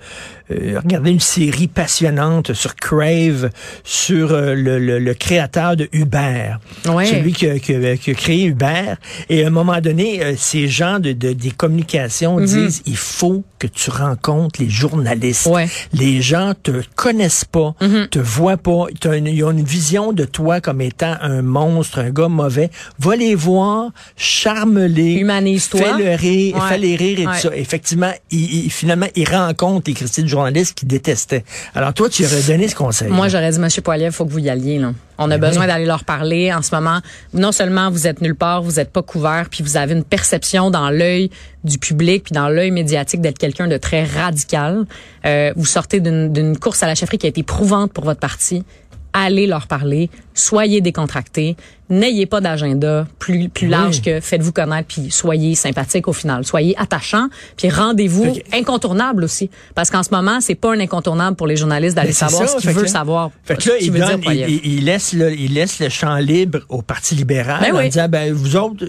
euh, 0.52 1.04
une 1.04 1.21
série 1.21 1.68
passionnante 1.68 2.52
sur 2.52 2.75
Crave, 2.76 3.50
sur 3.85 4.32
euh, 4.32 4.54
le, 4.54 4.78
le- 4.78 4.99
le 4.99 5.14
créateur 5.14 5.76
de 5.76 5.88
Uber, 5.92 6.54
Ouais. 6.88 7.06
celui 7.06 7.32
qui 7.32 7.49
a, 7.49 7.59
qui 7.59 7.75
a- 7.75 7.97
qui 7.97 8.11
a 8.11 8.14
créé 8.14 8.44
Uber. 8.44 8.94
Et 9.28 9.44
à 9.44 9.47
un 9.49 9.50
moment 9.50 9.80
donné, 9.80 10.23
euh, 10.23 10.35
ces 10.37 10.68
gens 10.68 10.99
de, 10.99 11.12
de- 11.12 11.32
des 11.32 11.50
communications 11.50 12.38
disent, 12.40 12.82
il 12.87 12.97
faut 12.97 13.44
que 13.59 13.66
tu 13.66 13.90
rencontres 13.90 14.61
les 14.61 14.68
journalistes. 14.71 15.47
Ouais. 15.47 15.68
Les 15.92 16.21
gens 16.21 16.52
te 16.61 16.82
connaissent 16.97 17.44
pas, 17.44 17.75
te 18.11 18.18
voient 18.18 18.56
pas, 18.56 18.87
une- 19.12 19.26
ils 19.26 19.44
ont 19.44 19.50
une 19.52 19.62
vision 19.64 20.12
de 20.12 20.25
toi 20.25 20.61
comme 20.61 20.80
étant 20.80 21.14
un 21.21 21.42
monstre, 21.42 21.99
un 22.00 22.11
gars 22.11 22.28
mauvais. 22.28 22.71
Va 22.99 23.16
les 23.16 23.35
voir, 23.35 23.90
charme-les, 24.16 25.14
Humanise-toi. 25.14 25.80
fais-le 25.80 26.14
rire, 26.16 26.56
Ouais. 26.56 26.61
fais-les 26.68 26.97
rire 26.97 27.21
et 27.21 27.25
tout 27.25 27.35
ça. 27.35 27.56
Effectivement, 27.56 28.12
il, 28.30 28.64
il- 28.66 28.71
finalement, 28.71 29.06
il 29.14 29.28
rencontre 29.28 29.85
les 29.88 29.94
critiques 29.94 30.26
journalistes 30.26 30.41
qui 30.50 30.87
détestaient. 30.87 31.44
Alors 31.75 31.94
toi, 31.94 32.08
tu 32.08 32.25
aurais 32.25 32.42
donné 32.42 32.68
ce 32.68 32.75
conseil. 32.75 33.08
Moi, 33.11 33.28
j'aurais 33.28 33.50
dit, 33.50 33.58
Monsieur 33.58 33.82
Poiliev, 33.82 34.12
faut 34.12 34.25
que 34.25 34.32
vous 34.32 34.38
y 34.38 34.50
alliez. 34.50 34.78
Là. 34.78 34.92
On 35.18 35.30
a 35.30 35.38
besoin 35.38 35.66
d'aller 35.66 35.84
leur 35.84 36.04
parler. 36.04 36.52
En 36.52 36.62
ce 36.62 36.75
moment, 36.75 37.00
non 37.32 37.52
seulement 37.52 37.90
vous 37.90 38.06
êtes 38.06 38.20
nulle 38.20 38.34
part, 38.34 38.62
vous 38.62 38.80
êtes 38.80 38.90
pas 38.90 39.02
couvert, 39.02 39.49
puis 39.50 39.62
vous 39.62 39.76
avez 39.76 39.92
une 39.94 40.04
perception 40.04 40.70
dans 40.70 40.90
l'œil 40.90 41.30
du 41.64 41.78
public, 41.78 42.25
puis 42.25 42.34
dans 42.34 42.49
l'œil 42.49 42.70
médiatique 42.70 43.20
d'être 43.20 43.38
quelqu'un 43.38 43.68
de 43.68 43.76
très 43.76 44.04
radical. 44.04 44.84
Euh, 45.25 45.52
vous 45.56 45.66
sortez 45.66 46.00
d'une 46.00 46.32
d'une 46.32 46.58
course 46.58 46.82
à 46.82 46.87
la 46.87 46.94
chefferie 46.94 47.18
qui 47.18 47.26
a 47.26 47.28
été 47.28 47.42
prouvante 47.42 47.92
pour 47.92 48.04
votre 48.04 48.20
parti. 48.20 48.64
allez 49.12 49.46
leur 49.46 49.66
parler, 49.66 50.08
soyez 50.32 50.80
décontractés, 50.80 51.56
n'ayez 51.92 52.26
pas 52.26 52.40
d'agenda 52.40 53.06
plus 53.18 53.49
plus 53.49 53.68
large 53.68 54.02
que 54.02 54.20
faites-vous 54.20 54.52
connaître 54.52 54.88
puis 54.88 55.11
soyez 55.11 55.54
sympathique 55.54 56.08
au 56.08 56.12
final, 56.12 56.44
soyez 56.44 56.75
attachant 56.78 57.28
puis 57.56 57.70
rendez-vous 57.70 58.34
incontournable 58.52 59.25
aussi 59.25 59.50
parce 59.75 59.90
qu'en 59.90 60.02
ce 60.02 60.11
moment, 60.11 60.40
c'est 60.40 60.54
pas 60.54 60.72
un 60.75 60.80
incontournable 60.80 61.37
pour 61.37 61.46
les 61.46 61.56
journalistes 61.56 61.96
d'aller 61.96 62.12
savoir 62.12 62.49
ce 62.49 62.56
qu'ils 62.56 62.70
veulent 62.70 62.88
savoir. 62.88 63.30
Fait 63.44 63.56
que 63.56 63.68
là, 63.68 63.75
il, 63.80 63.92
donne, 63.92 64.22
il, 64.26 64.61
il, 64.64 64.84
laisse 64.84 65.12
le, 65.12 65.32
il 65.32 65.54
laisse 65.54 65.78
le 65.80 65.88
champ 65.88 66.16
libre 66.16 66.61
au 66.68 66.82
Parti 66.82 67.14
libéral 67.14 67.61
ben 67.61 67.76
en 67.76 67.82
disant 67.82 68.08
ben 68.08 68.32
vous 68.32 68.56
autres 68.56 68.84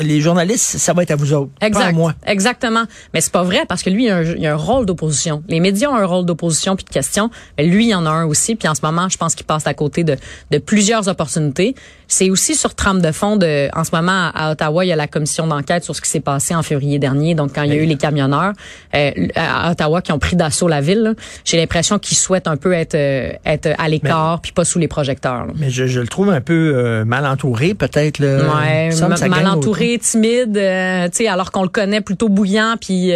les 0.00 0.20
journalistes, 0.20 0.78
ça 0.78 0.92
va 0.92 1.02
être 1.02 1.10
à 1.10 1.16
vous 1.16 1.32
autres, 1.32 1.50
exact, 1.60 1.80
pas 1.80 1.88
à 1.88 1.92
moi. 1.92 2.14
Exactement. 2.26 2.84
Mais 3.12 3.20
c'est 3.20 3.32
pas 3.32 3.42
vrai 3.42 3.64
parce 3.68 3.82
que 3.82 3.90
lui 3.90 4.04
il 4.04 4.10
a 4.10 4.16
un, 4.18 4.22
il 4.22 4.46
a 4.46 4.52
un 4.52 4.56
rôle 4.56 4.86
d'opposition. 4.86 5.42
Les 5.48 5.60
médias 5.60 5.90
ont 5.90 5.96
un 5.96 6.06
rôle 6.06 6.24
d'opposition 6.24 6.76
puis 6.76 6.84
de 6.84 6.90
question, 6.90 7.30
mais 7.58 7.66
lui 7.66 7.88
il 7.88 7.94
en 7.94 8.06
a 8.06 8.10
un 8.10 8.24
aussi 8.24 8.54
puis 8.54 8.68
en 8.68 8.74
ce 8.74 8.82
moment, 8.82 9.08
je 9.08 9.16
pense 9.16 9.34
qu'il 9.34 9.46
passe 9.46 9.66
à 9.66 9.74
côté 9.74 10.04
de 10.04 10.16
de 10.50 10.58
plusieurs 10.58 11.08
opportunités. 11.08 11.74
C'est 12.08 12.30
aussi 12.36 12.54
sur 12.54 12.74
trame 12.74 13.00
de 13.00 13.12
fond 13.12 13.38
de, 13.38 13.70
en 13.74 13.82
ce 13.82 13.96
moment 13.96 14.30
à 14.34 14.52
Ottawa, 14.52 14.84
il 14.84 14.88
y 14.88 14.92
a 14.92 14.96
la 14.96 15.06
commission 15.06 15.46
d'enquête 15.46 15.84
sur 15.84 15.96
ce 15.96 16.02
qui 16.02 16.10
s'est 16.10 16.20
passé 16.20 16.54
en 16.54 16.62
février 16.62 16.98
dernier. 16.98 17.34
Donc 17.34 17.54
quand 17.54 17.62
il 17.62 17.70
y 17.70 17.72
a 17.72 17.76
eu 17.76 17.86
les 17.86 17.96
camionneurs 17.96 18.52
euh, 18.94 19.10
à 19.34 19.70
Ottawa 19.70 20.02
qui 20.02 20.12
ont 20.12 20.18
pris 20.18 20.36
d'assaut 20.36 20.68
la 20.68 20.82
ville, 20.82 21.14
j'ai 21.46 21.56
l'impression 21.56 21.98
qu'ils 21.98 22.18
souhaitent 22.18 22.46
un 22.46 22.58
peu 22.58 22.74
être 22.74 22.94
euh, 22.94 23.32
être 23.46 23.70
à 23.78 23.88
l'écart 23.88 24.42
puis 24.42 24.52
pas 24.52 24.66
sous 24.66 24.78
les 24.78 24.86
projecteurs. 24.86 25.46
Mais 25.56 25.70
je, 25.70 25.86
je, 25.86 25.98
le 25.98 26.08
trouve 26.08 26.28
un 26.28 26.42
peu 26.42 26.74
euh, 26.76 27.06
mal 27.06 27.24
entouré 27.24 27.72
peut-être. 27.72 28.20
Ouais, 28.20 28.90
mal 29.28 29.46
entouré, 29.46 29.98
timide, 29.98 30.52
tu 30.52 31.16
sais, 31.16 31.28
alors 31.28 31.52
qu'on 31.52 31.62
le 31.62 31.70
connaît 31.70 32.02
plutôt 32.02 32.28
bouillant 32.28 32.74
puis 32.78 33.12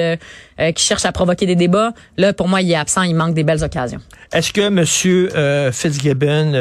qui 0.75 0.85
cherche 0.85 1.05
à 1.05 1.13
provoquer 1.13 1.45
des 1.45 1.57
débats. 1.57 1.93
Là, 2.17 2.33
pour 2.33 2.49
moi, 2.49 2.63
il 2.63 2.73
est 2.73 2.75
absent. 2.75 3.03
Il 3.03 3.15
manque 3.15 3.35
des 3.35 3.45
belles 3.45 3.65
occasions. 3.65 4.01
Est-ce 4.33 4.53
que 4.53 4.71
Monsieur 4.71 5.29
Fitzgibbon 5.73 6.53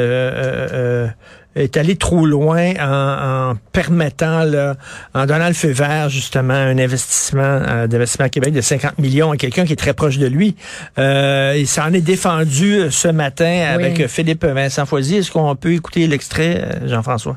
est 1.56 1.76
allé 1.76 1.96
trop 1.96 2.26
loin 2.26 2.74
en, 2.80 3.54
permettant, 3.72 4.44
là, 4.44 4.76
en 5.14 5.26
donnant 5.26 5.48
le 5.48 5.54
feu 5.54 5.70
vert, 5.70 6.08
justement, 6.08 6.54
un 6.54 6.78
investissement 6.78 7.42
euh, 7.42 7.86
d'investissement 7.86 8.26
à 8.26 8.28
Québec 8.28 8.54
de 8.54 8.60
50 8.60 8.98
millions 8.98 9.32
à 9.32 9.36
quelqu'un 9.36 9.64
qui 9.64 9.72
est 9.72 9.76
très 9.76 9.94
proche 9.94 10.18
de 10.18 10.26
lui. 10.26 10.56
Euh, 10.98 11.54
il 11.58 11.66
s'en 11.66 11.92
est 11.92 12.00
défendu 12.00 12.74
euh, 12.74 12.90
ce 12.90 13.08
matin 13.08 13.66
avec 13.68 14.06
Philippe 14.06 14.44
Vincent 14.44 14.86
Foisy. 14.86 15.16
Est-ce 15.16 15.30
qu'on 15.30 15.56
peut 15.56 15.72
écouter 15.72 16.06
l'extrait, 16.06 16.62
euh, 16.62 16.88
Jean-François? 16.88 17.36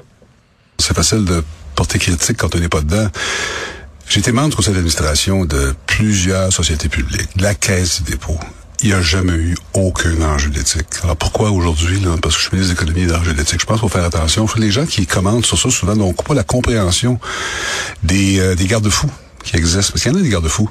C'est 0.78 0.96
facile 0.96 1.26
de 1.26 1.44
porter 1.76 2.00
critique 2.00 2.38
quand 2.38 2.56
on 2.56 2.60
n'est 2.60 2.70
pas 2.70 2.82
dedans. 2.82 3.08
J'ai 4.10 4.20
été 4.20 4.32
membre 4.32 4.50
du 4.50 4.56
conseil 4.56 4.74
d'administration 4.74 5.46
de 5.46 5.74
plusieurs 5.88 6.52
sociétés 6.52 6.90
publiques, 6.90 7.36
de 7.38 7.44
la 7.44 7.56
Caisse 7.56 8.04
des 8.04 8.12
dépôts, 8.12 8.40
il 8.82 8.90
n'y 8.90 8.94
a 8.94 9.02
jamais 9.02 9.34
eu 9.34 9.56
aucun 9.74 10.22
enjeu 10.22 10.50
d'éthique. 10.50 10.88
Alors 11.04 11.16
pourquoi 11.16 11.52
aujourd'hui, 11.52 12.00
là, 12.00 12.16
parce 12.22 12.36
que 12.36 12.42
je 12.42 12.48
suis 12.48 12.58
ministre 12.58 12.74
d'économie 12.76 13.04
et 13.04 13.08
d'enjeux 13.08 13.34
d'éthique, 13.34 13.62
je 13.62 13.66
pense 13.66 13.80
qu'il 13.80 13.90
faut 13.90 13.94
faire 13.94 14.06
attention. 14.06 14.46
Les 14.58 14.72
gens 14.72 14.86
qui 14.86 15.06
commandent 15.06 15.46
sur 15.46 15.58
ça 15.58 15.70
souvent 15.70 15.96
n'ont 15.96 16.14
pas 16.14 16.34
la 16.34 16.44
compréhension 16.44 17.20
des, 18.04 18.40
euh, 18.40 18.56
des 18.56 18.66
garde-fous 18.66 19.10
qui 19.44 19.58
existent. 19.58 19.92
Parce 19.92 20.04
qu'il 20.04 20.12
y 20.12 20.16
en 20.16 20.20
a 20.20 20.22
des 20.22 20.30
garde-fous. 20.30 20.70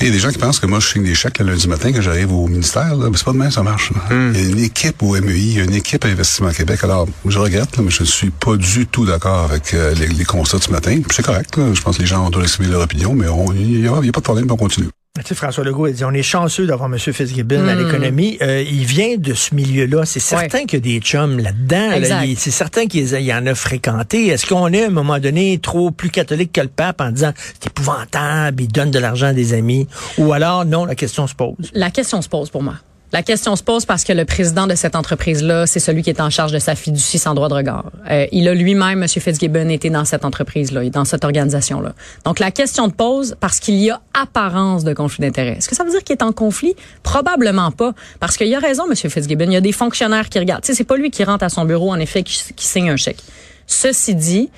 Il 0.00 0.06
y 0.06 0.10
a 0.10 0.12
des 0.12 0.18
gens 0.18 0.30
qui 0.30 0.38
pensent 0.38 0.60
que 0.60 0.66
moi, 0.66 0.80
je 0.80 0.88
signe 0.88 1.02
des 1.02 1.14
chèques 1.14 1.38
le 1.38 1.46
lundi 1.46 1.68
matin 1.68 1.92
quand 1.92 2.00
j'arrive 2.00 2.32
au 2.32 2.46
ministère. 2.46 2.94
Là. 2.94 3.08
Mais 3.10 3.16
c'est 3.16 3.24
pas 3.24 3.32
demain, 3.32 3.50
ça 3.50 3.62
marche. 3.62 3.92
Hmm. 4.10 4.32
Il 4.34 4.40
y 4.40 4.46
a 4.46 4.48
une 4.48 4.58
équipe 4.60 5.02
au 5.02 5.20
MEI, 5.20 5.38
il 5.38 5.52
y 5.54 5.60
a 5.60 5.64
une 5.64 5.74
équipe 5.74 6.04
à 6.04 6.08
Investissement 6.08 6.50
Québec. 6.50 6.80
Alors, 6.84 7.06
je 7.26 7.38
regrette, 7.38 7.76
là, 7.76 7.82
mais 7.82 7.90
je 7.90 8.02
ne 8.02 8.06
suis 8.06 8.30
pas 8.30 8.56
du 8.56 8.86
tout 8.86 9.04
d'accord 9.04 9.44
avec 9.50 9.74
euh, 9.74 9.94
les, 9.94 10.08
les, 10.08 10.24
constats 10.24 10.58
de 10.58 10.62
ce 10.62 10.70
matin. 10.70 11.00
C'est 11.10 11.24
correct. 11.24 11.56
Là. 11.56 11.74
Je 11.74 11.80
pense 11.80 11.96
que 11.96 12.02
les 12.02 12.08
gens 12.08 12.26
ont 12.26 12.42
exprimer 12.42 12.70
leur 12.70 12.82
opinion, 12.82 13.14
mais 13.14 13.26
il 13.54 13.80
n'y 13.80 13.88
a, 13.88 13.92
a, 13.92 14.00
pas 14.00 14.02
de 14.02 14.20
problème, 14.20 14.46
on 14.50 14.56
continue. 14.56 14.88
Tu 15.20 15.28
sais, 15.28 15.34
François 15.34 15.64
Legault 15.64 15.86
a 15.86 15.90
dit 15.90 16.04
on 16.04 16.12
est 16.12 16.22
chanceux 16.22 16.66
d'avoir 16.66 16.92
M. 16.92 16.98
Fitzgibbon 16.98 17.66
à 17.68 17.74
hmm. 17.74 17.78
l'économie. 17.78 18.38
Euh, 18.42 18.62
il 18.62 18.84
vient 18.84 19.16
de 19.16 19.34
ce 19.34 19.54
milieu-là. 19.54 20.04
C'est 20.04 20.20
certain 20.20 20.64
qu'il 20.64 20.74
y 20.74 20.94
a 20.94 20.94
des 20.94 21.00
chums 21.00 21.38
là-dedans. 21.38 21.90
c'est 22.36 22.50
certain 22.50 22.86
qu'il 22.86 23.06
y 23.06 23.34
en 23.34 23.46
a 23.46 23.54
fréquenté. 23.54 24.28
Est-ce 24.28 24.46
qu'on 24.46 24.72
est 24.72 24.84
à 24.84 24.86
un 24.86 24.90
moment 24.90 25.18
donné 25.18 25.58
trop 25.58 25.90
plus 25.90 26.10
catholique 26.10 26.52
que 26.52 26.60
le 26.60 26.68
pape 26.68 27.00
en 27.00 27.10
disant 27.10 27.32
c'est 27.36 27.68
épouvantable, 27.68 28.62
il 28.62 28.68
donne 28.68 28.90
de 28.90 28.98
l'argent 28.98 29.28
à 29.28 29.32
des 29.32 29.54
amis? 29.54 29.86
Ou 30.18 30.32
alors 30.32 30.64
non, 30.64 30.84
la 30.84 30.94
question 30.94 31.26
se 31.26 31.34
pose? 31.34 31.54
La 31.72 31.90
question 31.90 32.20
se 32.22 32.28
pose 32.28 32.50
pour 32.50 32.62
moi. 32.62 32.74
La 33.12 33.22
question 33.22 33.54
se 33.54 33.62
pose 33.62 33.86
parce 33.86 34.02
que 34.02 34.12
le 34.12 34.24
président 34.24 34.66
de 34.66 34.74
cette 34.74 34.96
entreprise-là, 34.96 35.66
c'est 35.66 35.78
celui 35.78 36.02
qui 36.02 36.10
est 36.10 36.20
en 36.20 36.28
charge 36.28 36.50
de 36.50 36.58
sa 36.58 36.74
fiducie 36.74 37.18
sans 37.18 37.34
droit 37.34 37.48
de 37.48 37.54
regard. 37.54 37.92
Euh, 38.10 38.26
il 38.32 38.48
a 38.48 38.54
lui-même, 38.54 39.02
M. 39.02 39.08
Fitzgibbon, 39.08 39.68
été 39.68 39.90
dans 39.90 40.04
cette 40.04 40.24
entreprise-là, 40.24 40.88
dans 40.90 41.04
cette 41.04 41.24
organisation-là. 41.24 41.94
Donc 42.24 42.40
la 42.40 42.50
question 42.50 42.86
se 42.88 42.92
pose 42.92 43.36
parce 43.38 43.60
qu'il 43.60 43.76
y 43.76 43.90
a 43.90 44.00
apparence 44.12 44.82
de 44.82 44.92
conflit 44.92 45.22
d'intérêts. 45.22 45.56
Est-ce 45.58 45.68
que 45.68 45.76
ça 45.76 45.84
veut 45.84 45.90
dire 45.90 46.02
qu'il 46.02 46.16
est 46.16 46.22
en 46.22 46.32
conflit? 46.32 46.74
Probablement 47.04 47.70
pas. 47.70 47.94
Parce 48.18 48.36
qu'il 48.36 48.48
y 48.48 48.54
a 48.56 48.58
raison, 48.58 48.84
M. 48.90 48.96
Fitzgibbon. 48.96 49.44
Il 49.44 49.52
y 49.52 49.56
a 49.56 49.60
des 49.60 49.72
fonctionnaires 49.72 50.28
qui 50.28 50.40
regardent. 50.40 50.64
Tu 50.64 50.74
c'est 50.74 50.84
pas 50.84 50.96
lui 50.96 51.10
qui 51.10 51.22
rentre 51.22 51.44
à 51.44 51.48
son 51.48 51.64
bureau, 51.64 51.92
en 51.92 52.00
effet, 52.00 52.24
qui, 52.24 52.42
qui 52.54 52.66
signe 52.66 52.90
un 52.90 52.96
chèque. 52.96 53.22
Ceci 53.68 54.16
dit, 54.16 54.50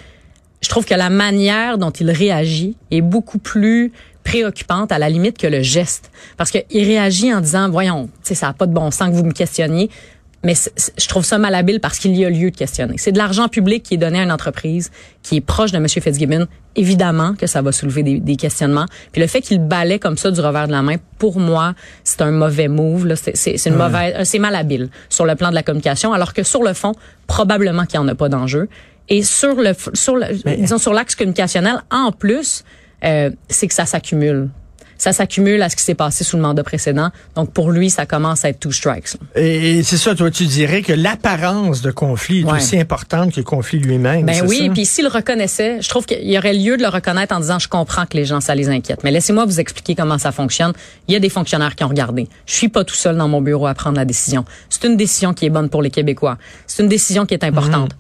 je 0.62 0.69
trouve 0.69 0.87
que 0.87 0.95
la 0.95 1.11
manière 1.11 1.78
dont 1.78 1.90
il 1.90 2.11
réagit 2.11 2.76
est 2.90 3.02
beaucoup 3.02 3.38
plus 3.38 3.93
préoccupante 4.29 4.93
à 4.93 4.99
la 4.99 5.09
limite 5.09 5.39
que 5.39 5.47
le 5.47 5.63
geste. 5.63 6.11
Parce 6.37 6.51
qu'il 6.51 6.85
réagit 6.85 7.33
en 7.33 7.41
disant, 7.41 7.71
voyons, 7.71 8.11
ça 8.23 8.49
n'a 8.49 8.53
pas 8.53 8.67
de 8.67 8.75
bon 8.75 8.91
sens 8.91 9.09
que 9.09 9.15
vous 9.15 9.25
me 9.25 9.33
questionniez. 9.33 9.89
Mais 10.45 10.55
je 10.55 11.09
trouve 11.09 11.25
ça 11.25 11.39
malhabile 11.39 11.81
parce 11.81 11.99
qu'il 11.99 12.15
y 12.15 12.25
a 12.25 12.31
lieu 12.31 12.51
de 12.51 12.57
questionner. 12.57 12.95
C'est 12.99 13.11
de 13.11 13.19
l'argent 13.19 13.49
public 13.49 13.83
qui 13.83 13.95
est 13.95 13.99
donné 13.99 14.21
à 14.21 14.23
une 14.23 14.31
entreprise 14.31 14.93
qui 15.23 15.37
est 15.37 15.41
proche 15.41 15.73
de 15.73 15.79
M. 15.79 15.89
Fitzgibbon. 15.89 16.47
Évidemment 16.77 17.35
que 17.35 17.49
ça 17.49 17.61
va 17.61 17.73
soulever 17.73 18.05
des, 18.05 18.21
des 18.21 18.37
questionnements. 18.37 18.85
Puis 19.11 19.21
le 19.21 19.27
fait 19.27 19.41
qu'il 19.41 19.59
balaie 19.59 19.99
comme 19.99 20.17
ça 20.17 20.31
du 20.31 20.41
revers 20.41 20.69
de 20.69 20.73
la 20.73 20.83
main, 20.83 20.97
pour 21.19 21.41
moi, 21.41 21.75
c'est 22.05 22.21
un 22.21 22.31
mauvais 22.31 22.69
move. 22.69 23.15
C'est 23.35 23.67
une 23.67 23.75
mauvaise, 23.77 24.29
c'est 24.29 24.39
malhabile 24.39 24.91
sur 25.09 25.25
le 25.25 25.35
plan 25.35 25.49
de 25.49 25.55
la 25.55 25.65
communication, 25.65 26.13
alors 26.13 26.35
que 26.35 26.45
sur 26.45 26.63
le 26.63 26.75
fond, 26.75 26.93
probablement 27.27 27.85
qu'il 27.87 27.99
n'y 27.99 28.05
en 28.05 28.09
a 28.09 28.15
pas 28.15 28.29
d'enjeu. 28.29 28.69
Et 29.09 29.23
sur 29.23 29.55
le, 29.55 29.73
sur 29.95 30.17
le, 30.17 30.27
disons 30.57 30.79
sur 30.79 30.93
l'axe 30.93 31.17
communicationnel, 31.17 31.83
en 31.91 32.13
plus, 32.13 32.63
euh, 33.05 33.31
c'est 33.49 33.69
que 33.69 33.75
ça 33.75 33.87
s'accumule 33.87 34.50
ça 34.99 35.12
s'accumule 35.12 35.62
à 35.62 35.69
ce 35.69 35.76
qui 35.76 35.85
s'est 35.85 35.95
passé 35.95 36.25
sous 36.25 36.37
le 36.37 36.43
mandat 36.43 36.64
précédent. 36.64 37.11
Donc, 37.37 37.52
pour 37.52 37.71
lui, 37.71 37.88
ça 37.88 38.05
commence 38.05 38.45
à 38.45 38.50
être 38.50 38.59
two 38.59 38.73
strikes. 38.73 39.17
Et, 39.37 39.83
c'est 39.85 39.97
ça, 39.97 40.14
toi, 40.14 40.31
tu 40.31 40.45
dirais 40.45 40.83
que 40.83 40.93
l'apparence 40.93 41.81
de 41.81 41.93
conflit 41.93 42.40
est 42.40 42.52
aussi 42.52 42.78
importante 42.78 43.33
que 43.33 43.40
le 43.40 43.45
conflit 43.45 43.78
lui-même. 43.78 44.26
Ben 44.26 44.45
oui, 44.47 44.71
puis 44.75 44.85
s'il 44.85 45.05
le 45.05 45.11
reconnaissait, 45.11 45.81
je 45.81 45.88
trouve 45.88 46.05
qu'il 46.05 46.28
y 46.28 46.37
aurait 46.37 46.52
lieu 46.52 46.76
de 46.76 46.83
le 46.83 46.88
reconnaître 46.88 47.35
en 47.35 47.40
disant, 47.40 47.61
je 47.61 47.69
comprends 47.69 48.07
que 48.07 48.17
les 48.17 48.25
gens, 48.25 48.40
ça 48.40 48.55
les 48.55 48.69
inquiète. 48.69 49.05
Mais 49.05 49.12
laissez-moi 49.12 49.45
vous 49.47 49.61
expliquer 49.61 49.95
comment 49.95 50.19
ça 50.19 50.33
fonctionne. 50.33 50.73
Il 51.07 51.14
y 51.14 51.17
a 51.17 51.21
des 51.21 51.28
fonctionnaires 51.28 51.76
qui 51.76 51.85
ont 51.85 51.88
regardé. 51.88 52.28
Je 52.47 52.55
suis 52.55 52.69
pas 52.69 52.85
tout 52.85 52.97
seul 52.97 53.17
dans 53.17 53.28
mon 53.28 53.40
bureau 53.40 53.69
à 53.69 53.75
prendre 53.75 53.97
la 53.97 54.05
décision. 54.05 54.45
C'est 54.69 54.85
une 54.85 54.97
décision 54.97 55.33
qui 55.33 55.47
est 55.47 55.50
bonne 55.50 55.69
pour 55.69 55.83
les 55.83 55.90
Québécois. 55.90 56.38
C'est 56.67 56.83
une 56.83 56.88
décision 56.88 57.25
qui 57.25 57.35
est 57.35 57.45
importante. 57.45 57.93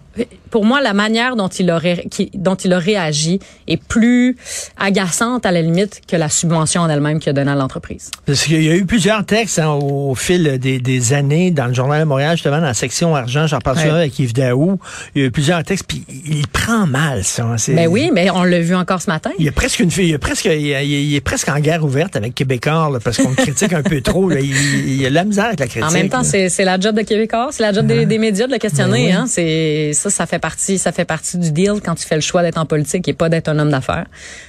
Pour 0.50 0.64
moi, 0.64 0.80
la 0.80 0.94
manière 0.94 1.36
dont 1.36 1.48
il 1.48 1.70
aurait, 1.70 2.04
dont 2.34 2.54
il 2.54 2.72
a 2.72 2.78
réagi 2.78 3.38
est 3.66 3.82
plus 3.82 4.36
agaçante 4.78 5.46
à 5.46 5.52
la 5.52 5.62
limite 5.62 6.00
que 6.06 6.16
la 6.16 6.28
subvention 6.28 6.82
en 6.82 6.88
elle-même 6.88 7.18
qu'il 7.20 7.30
a 7.30 7.32
donnée 7.32 7.50
à 7.50 7.54
l'entreprise. 7.54 8.10
Parce 8.26 8.44
qu'il 8.44 8.62
y 8.62 8.70
a 8.70 8.74
eu 8.74 8.86
plusieurs 8.86 9.24
textes 9.24 9.58
hein, 9.58 9.70
au 9.70 10.14
fil 10.14 10.58
des, 10.58 11.12
années 11.12 11.50
dans 11.50 11.66
le 11.66 11.74
Journal 11.74 12.00
de 12.00 12.04
Montréal, 12.04 12.36
justement, 12.36 12.58
dans 12.58 12.66
la 12.66 12.74
section 12.74 13.14
argent, 13.14 13.46
j'en 13.46 13.60
parle 13.60 13.78
avec 13.78 14.18
Yves 14.18 14.32
Daou. 14.32 14.78
Il 15.14 15.22
y 15.22 15.24
a 15.24 15.28
eu 15.28 15.30
plusieurs 15.30 15.62
textes, 15.62 15.86
puis 15.86 16.04
il 16.08 16.46
prend 16.48 16.86
mal 16.86 17.24
ça. 17.24 17.44
Hein, 17.44 17.56
ben 17.68 17.88
oui, 17.88 18.10
mais 18.12 18.30
on 18.30 18.42
l'a 18.42 18.60
vu 18.60 18.74
encore 18.74 19.00
ce 19.00 19.10
matin. 19.10 19.30
Il 19.38 19.44
y 19.44 19.48
a 19.48 19.52
presque 19.52 19.80
une 19.80 19.90
il 19.98 20.10
y 20.10 20.14
a 20.14 20.18
presque, 20.18 20.46
il, 20.46 21.14
est 21.14 21.20
presque 21.20 21.48
en 21.48 21.58
guerre 21.58 21.84
ouverte 21.84 22.16
avec 22.16 22.34
Québécois 22.34 22.90
parce 23.02 23.18
qu'on 23.18 23.30
le 23.30 23.36
critique 23.36 23.72
un 23.72 23.82
peu 23.82 24.00
trop. 24.00 24.30
Il, 24.30 24.44
il, 24.44 25.00
y 25.00 25.06
a 25.06 25.10
la 25.10 25.24
misère 25.24 25.46
avec 25.46 25.60
la 25.60 25.66
critique. 25.66 25.88
En 25.88 25.92
même 25.92 26.08
temps, 26.08 26.22
c'est 26.22 26.64
la 26.64 26.78
job 26.78 26.94
de 26.96 27.02
Québécois, 27.02 27.48
c'est 27.50 27.62
la 27.62 27.72
job 27.72 27.86
des, 27.86 28.06
ah. 28.10 28.18
médias 28.18 28.46
de 28.46 28.52
le 28.52 28.58
questionner. 28.58 29.08
Ben 29.12 29.22
hein, 29.22 29.24
c'est 29.26 29.92
ça, 30.10 30.26
fait 30.26 30.38
partie, 30.38 30.78
ça 30.78 30.92
fait 30.92 31.04
partie 31.04 31.38
du 31.38 31.52
deal 31.52 31.80
quand 31.84 31.94
tu 31.94 32.06
fais 32.06 32.14
le 32.14 32.20
choix 32.20 32.42
d'être 32.42 32.58
en 32.58 32.66
politique 32.66 33.08
et 33.08 33.12
pas 33.12 33.28
d'être 33.28 33.48
un 33.48 33.58
homme 33.58 33.70
d'affaires. 33.70 34.06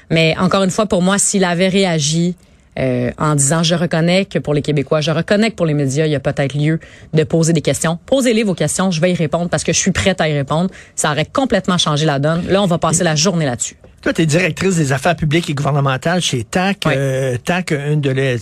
Mais 0.09 0.35
encore 0.39 0.63
une 0.63 0.71
fois, 0.71 0.85
pour 0.85 1.01
moi, 1.01 1.17
s'il 1.17 1.43
avait 1.43 1.67
réagi 1.67 2.35
euh, 2.77 3.11
en 3.17 3.35
disant 3.35 3.63
je 3.63 3.75
reconnais 3.75 4.25
que 4.25 4.39
pour 4.39 4.53
les 4.53 4.61
Québécois, 4.61 5.01
je 5.01 5.11
reconnais 5.11 5.51
que 5.51 5.55
pour 5.55 5.65
les 5.65 5.73
médias, 5.73 6.05
il 6.05 6.11
y 6.11 6.15
a 6.15 6.19
peut-être 6.19 6.53
lieu 6.53 6.79
de 7.13 7.23
poser 7.23 7.53
des 7.53 7.61
questions. 7.61 7.97
Posez-les 8.05 8.43
vos 8.43 8.53
questions, 8.53 8.91
je 8.91 9.01
vais 9.01 9.11
y 9.11 9.15
répondre 9.15 9.49
parce 9.49 9.63
que 9.63 9.73
je 9.73 9.79
suis 9.79 9.91
prête 9.91 10.21
à 10.21 10.29
y 10.29 10.33
répondre. 10.33 10.69
Ça 10.95 11.11
aurait 11.11 11.25
complètement 11.25 11.77
changé 11.77 12.05
la 12.05 12.19
donne. 12.19 12.47
Là, 12.47 12.61
on 12.61 12.67
va 12.67 12.77
passer 12.77 13.03
la 13.03 13.15
journée 13.15 13.45
là-dessus. 13.45 13.75
Toi, 14.01 14.13
tu 14.13 14.21
es 14.21 14.25
directrice 14.25 14.75
des 14.77 14.91
affaires 14.91 15.15
publiques 15.15 15.49
et 15.49 15.53
gouvernementales 15.53 16.21
chez 16.21 16.43
TAC. 16.43 16.85
Euh, 16.87 17.37
TAC, 17.43 17.71
une 17.71 18.01
de, 18.01 18.11
les, 18.11 18.37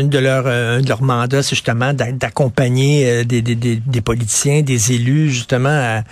une 0.00 0.08
de 0.08 0.18
leurs 0.18 0.46
euh, 0.46 0.78
un 0.78 0.80
de 0.80 0.88
leurs 0.88 1.02
mandats, 1.02 1.42
c'est 1.42 1.54
justement 1.54 1.92
d'accompagner 1.92 3.24
des, 3.24 3.42
des, 3.42 3.54
des, 3.54 3.76
des, 3.76 4.00
politiciens, 4.00 4.62
des 4.62 4.92
élus, 4.92 5.30
justement, 5.30 5.68
à 5.68 6.02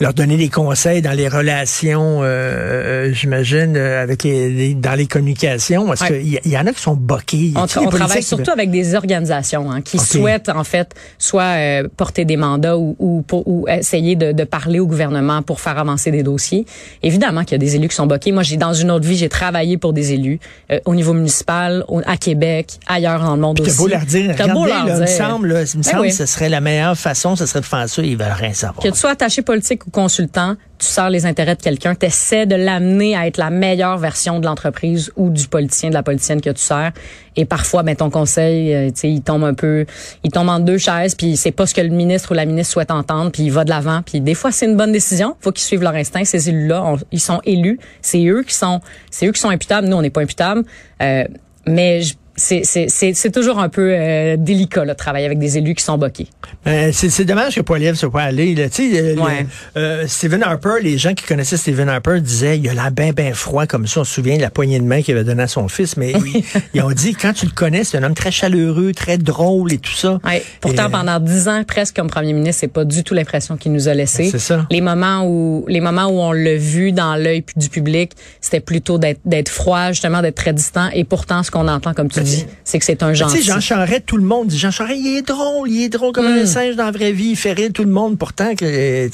leur 0.00 0.14
donner 0.14 0.36
des 0.36 0.48
conseils 0.48 1.02
dans 1.02 1.12
les 1.12 1.28
relations, 1.28 2.20
euh, 2.22 3.12
j'imagine, 3.12 3.76
avec 3.76 4.24
les, 4.24 4.74
dans 4.74 4.94
les 4.94 5.06
communications. 5.06 5.86
Parce 5.86 6.04
qu'il 6.04 6.26
y, 6.26 6.40
y, 6.48 6.58
en 6.58 6.66
a 6.66 6.72
qui 6.72 6.80
sont 6.80 6.94
boqués. 6.94 7.52
On, 7.56 7.62
on 7.62 7.88
travaille 7.88 8.22
surtout 8.22 8.50
avec 8.50 8.70
des 8.70 8.94
organisations 8.94 9.70
hein, 9.70 9.82
qui 9.82 9.98
souhaitent 9.98 10.48
en 10.48 10.64
fait 10.64 10.94
soit 11.18 11.42
euh, 11.42 11.88
porter 11.96 12.24
des 12.24 12.36
mandats 12.36 12.76
ou, 12.76 12.96
ou, 12.98 13.24
ou 13.32 13.68
essayer 13.68 14.16
de, 14.16 14.32
de, 14.32 14.44
parler 14.44 14.80
au 14.80 14.86
gouvernement 14.86 15.42
pour 15.42 15.60
faire 15.60 15.78
avancer 15.78 16.10
des 16.10 16.22
dossiers. 16.22 16.66
Évidemment 17.02 17.42
qu'il 17.42 17.52
y 17.52 17.54
a 17.54 17.58
des 17.58 17.76
élus 17.76 17.88
qui 17.88 17.96
sont 17.96 18.06
boqués. 18.06 18.32
Moi, 18.32 18.42
j'ai 18.42 18.56
dans 18.56 18.72
une 18.72 18.90
autre 18.90 19.06
vie, 19.06 19.16
j'ai 19.16 19.28
travaillé 19.28 19.76
pour 19.76 19.92
des 19.92 20.12
élus 20.12 20.38
euh, 20.70 20.78
au 20.84 20.94
niveau 20.94 21.12
municipal, 21.12 21.84
à 22.06 22.16
Québec, 22.16 22.78
ailleurs 22.86 23.22
dans 23.22 23.34
le 23.34 23.40
monde 23.40 23.60
Puis 23.60 23.70
aussi. 23.70 23.78
beau 23.78 23.88
leur 23.88 24.04
dire, 24.04 24.34
beau 24.52 24.66
leur 24.66 24.84
dire. 24.84 24.94
Il 24.96 25.00
me 25.00 25.06
semble, 25.06 25.48
là, 25.48 25.62
il 25.62 25.78
me 25.78 25.82
ben 25.82 25.90
semble 25.90 26.02
oui. 26.02 26.08
que 26.08 26.14
ce 26.14 26.26
serait 26.26 26.48
la 26.48 26.60
meilleure 26.60 26.96
façon, 26.96 27.36
ce 27.36 27.46
serait 27.46 27.60
de 27.60 27.66
faire 27.66 27.88
ça. 27.88 28.02
Ils 28.02 28.16
veulent 28.16 28.28
rien 28.32 28.52
savoir. 28.52 28.82
Que 28.82 28.88
tu 28.88 28.98
sois 28.98 29.10
attaché 29.10 29.42
politique 29.42 29.83
consultant, 29.90 30.56
tu 30.78 30.86
sers 30.86 31.10
les 31.10 31.26
intérêts 31.26 31.54
de 31.54 31.62
quelqu'un, 31.62 31.94
tu 31.94 32.06
essaies 32.06 32.46
de 32.46 32.54
l'amener 32.54 33.16
à 33.16 33.26
être 33.26 33.36
la 33.36 33.50
meilleure 33.50 33.98
version 33.98 34.40
de 34.40 34.46
l'entreprise 34.46 35.10
ou 35.16 35.30
du 35.30 35.48
politicien, 35.48 35.88
de 35.88 35.94
la 35.94 36.02
politicienne 36.02 36.40
que 36.40 36.50
tu 36.50 36.62
sers. 36.62 36.92
Et 37.36 37.44
parfois, 37.44 37.82
ben, 37.82 37.96
ton 37.96 38.10
conseil, 38.10 38.74
euh, 38.74 38.90
il 39.02 39.22
tombe 39.22 39.44
un 39.44 39.54
peu, 39.54 39.86
il 40.22 40.30
tombe 40.30 40.48
en 40.48 40.60
deux 40.60 40.78
chaises, 40.78 41.14
puis 41.14 41.36
c'est 41.36 41.52
pas 41.52 41.66
ce 41.66 41.74
que 41.74 41.80
le 41.80 41.88
ministre 41.88 42.32
ou 42.32 42.34
la 42.34 42.44
ministre 42.44 42.72
souhaite 42.72 42.90
entendre, 42.90 43.30
puis 43.30 43.44
il 43.44 43.52
va 43.52 43.64
de 43.64 43.70
l'avant. 43.70 44.02
Puis 44.02 44.20
des 44.20 44.34
fois, 44.34 44.52
c'est 44.52 44.66
une 44.66 44.76
bonne 44.76 44.92
décision. 44.92 45.36
Faut 45.40 45.52
qu'ils 45.52 45.64
suivent 45.64 45.82
leur 45.82 45.94
instinct. 45.94 46.24
Ces 46.24 46.48
élus-là, 46.48 46.96
ils 47.12 47.20
sont 47.20 47.40
élus. 47.44 47.78
C'est 48.02 48.24
eux 48.26 48.42
qui 48.42 48.54
sont, 48.54 48.80
c'est 49.10 49.26
eux 49.26 49.32
qui 49.32 49.40
sont 49.40 49.50
imputables. 49.50 49.88
Nous, 49.88 49.96
on 49.96 50.02
n'est 50.02 50.10
pas 50.10 50.22
imputables. 50.22 50.64
Euh, 51.02 51.24
mais 51.66 52.02
je, 52.02 52.14
c'est 52.36 53.32
toujours 53.32 53.58
un 53.58 53.68
peu 53.68 53.92
euh, 53.92 54.36
délicat, 54.36 54.84
là, 54.84 54.94
de 54.94 54.98
travailler 54.98 55.26
avec 55.26 55.38
des 55.38 55.58
élus 55.58 55.74
qui 55.74 55.84
sont 55.84 55.98
boqués. 55.98 56.28
Euh, 56.66 56.90
c'est 56.92 57.24
dommage 57.24 57.54
que 57.56 57.60
Poiliev 57.60 57.94
soit 57.94 58.10
pas 58.10 58.22
allé. 58.22 58.54
Là. 58.54 58.64
Euh, 58.64 59.16
ouais. 59.16 59.46
euh, 59.76 60.04
Stephen 60.06 60.42
Harper, 60.42 60.76
les 60.82 60.98
gens 60.98 61.14
qui 61.14 61.24
connaissaient 61.24 61.56
Stephen 61.56 61.88
Harper 61.88 62.20
disaient 62.20 62.58
il 62.58 62.68
a 62.68 62.74
l'air 62.74 62.90
bien, 62.90 63.12
bien 63.12 63.34
froid 63.34 63.66
comme 63.66 63.86
ça. 63.86 64.00
On 64.00 64.04
se 64.04 64.14
souvient 64.14 64.36
de 64.36 64.42
la 64.42 64.50
poignée 64.50 64.78
de 64.78 64.84
main 64.84 65.02
qu'il 65.02 65.14
avait 65.14 65.24
donnée 65.24 65.42
à 65.42 65.48
son 65.48 65.68
fils. 65.68 65.96
Mais 65.96 66.14
oui, 66.16 66.44
ils 66.72 66.82
ont 66.82 66.90
dit, 66.90 67.14
quand 67.14 67.32
tu 67.32 67.46
le 67.46 67.52
connais, 67.52 67.84
c'est 67.84 67.98
un 67.98 68.02
homme 68.02 68.14
très 68.14 68.30
chaleureux, 68.30 68.92
très 68.92 69.18
drôle 69.18 69.72
et 69.72 69.78
tout 69.78 69.92
ça. 69.92 70.18
Ouais. 70.24 70.42
Pourtant, 70.60 70.88
et, 70.88 70.90
pendant 70.92 71.20
dix 71.20 71.48
ans, 71.48 71.62
presque 71.64 71.96
comme 71.96 72.08
premier 72.08 72.32
ministre, 72.32 72.60
c'est 72.60 72.68
pas 72.68 72.84
du 72.84 73.04
tout 73.04 73.14
l'impression 73.14 73.56
qu'il 73.56 73.72
nous 73.72 73.88
a 73.88 73.94
laissé. 73.94 74.30
C'est 74.30 74.38
ça. 74.38 74.66
Les 74.70 74.80
moments 74.80 75.26
où, 75.26 75.64
les 75.68 75.80
moments 75.80 76.06
où 76.06 76.18
on 76.18 76.32
l'a 76.32 76.56
vu 76.56 76.92
dans 76.92 77.16
l'œil 77.16 77.44
du 77.56 77.68
public, 77.68 78.12
c'était 78.40 78.60
plutôt 78.60 78.98
d'être 78.98 79.48
froid, 79.48 79.88
justement, 79.90 80.22
d'être 80.22 80.36
très 80.36 80.52
distant. 80.52 80.88
Et 80.94 81.04
pourtant, 81.04 81.42
ce 81.42 81.50
qu'on 81.50 81.68
entend, 81.68 81.94
comme 81.94 82.08
tu 82.08 82.23
c'est 82.64 82.78
que 82.78 82.84
c'est 82.84 83.02
un 83.02 83.12
gentil. 83.12 83.36
Tu 83.36 83.42
sais, 83.42 83.52
Jean 83.52 83.60
Charest, 83.60 84.06
tout 84.06 84.16
le 84.16 84.24
monde 84.24 84.48
dit 84.48 84.58
Jean 84.58 84.70
Charest, 84.70 84.98
il 84.98 85.18
est 85.18 85.22
drôle, 85.22 85.68
il 85.68 85.84
est 85.84 85.88
drôle 85.88 86.12
comme 86.12 86.26
mm. 86.26 86.42
un 86.42 86.46
singe 86.46 86.76
dans 86.76 86.86
la 86.86 86.90
vraie 86.90 87.12
vie, 87.12 87.30
il 87.30 87.36
fait 87.36 87.52
rire 87.52 87.70
tout 87.72 87.84
le 87.84 87.90
monde. 87.90 88.18
Pourtant, 88.18 88.54
que, 88.54 88.64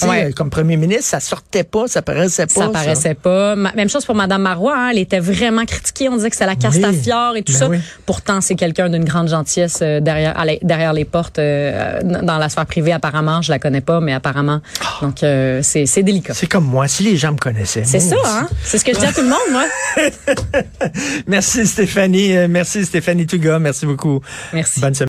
ouais. 0.08 0.32
comme 0.32 0.50
premier 0.50 0.76
ministre, 0.76 1.04
ça 1.04 1.20
sortait 1.20 1.64
pas, 1.64 1.88
ça 1.88 2.02
paraissait 2.02 2.46
pas. 2.46 2.66
Ça 2.66 2.68
paraissait 2.68 3.08
ça. 3.10 3.14
pas. 3.14 3.56
Même 3.56 3.88
chose 3.88 4.04
pour 4.04 4.14
Madame 4.14 4.42
Marois, 4.42 4.76
hein, 4.76 4.88
elle 4.92 4.98
était 4.98 5.18
vraiment 5.18 5.64
critiquée. 5.64 6.08
On 6.08 6.16
disait 6.16 6.30
que 6.30 6.36
c'est 6.36 6.46
la 6.46 6.56
Castafiore 6.56 7.36
et 7.36 7.42
tout 7.42 7.52
ben 7.52 7.58
ça. 7.58 7.68
Oui. 7.68 7.78
Pourtant, 8.06 8.40
c'est 8.40 8.54
quelqu'un 8.54 8.88
d'une 8.88 9.04
grande 9.04 9.28
gentillesse 9.28 9.80
euh, 9.82 10.00
derrière, 10.00 10.42
derrière 10.62 10.92
les 10.92 11.04
portes, 11.04 11.38
euh, 11.38 12.00
dans 12.02 12.38
la 12.38 12.48
sphère 12.48 12.66
privée. 12.66 12.92
Apparemment, 12.92 13.42
je 13.42 13.50
la 13.50 13.58
connais 13.58 13.80
pas, 13.80 14.00
mais 14.00 14.12
apparemment, 14.12 14.60
oh. 14.82 15.06
donc 15.06 15.22
euh, 15.22 15.60
c'est 15.62 16.02
délicat. 16.02 16.34
C'est 16.34 16.46
comme 16.46 16.64
moi, 16.64 16.88
si 16.88 17.02
les 17.02 17.16
gens 17.16 17.32
me 17.32 17.38
connaissaient. 17.38 17.84
C'est 17.84 18.00
ça, 18.00 18.16
hein. 18.24 18.48
C'est 18.62 18.78
ce 18.78 18.84
que 18.84 18.94
je 18.94 19.00
dis 19.00 19.06
à 19.06 19.12
tout 19.12 19.22
le 19.22 19.28
monde, 19.28 19.38
moi. 19.50 19.64
merci 21.26 21.66
Stéphanie, 21.66 22.34
merci 22.48 22.84
Stéphanie 22.84 22.99
Touga. 23.26 23.58
Merci 23.58 23.86
beaucoup. 23.86 24.20
Merci. 24.52 24.80
Bonne 24.80 24.94
semaine. 24.94 25.08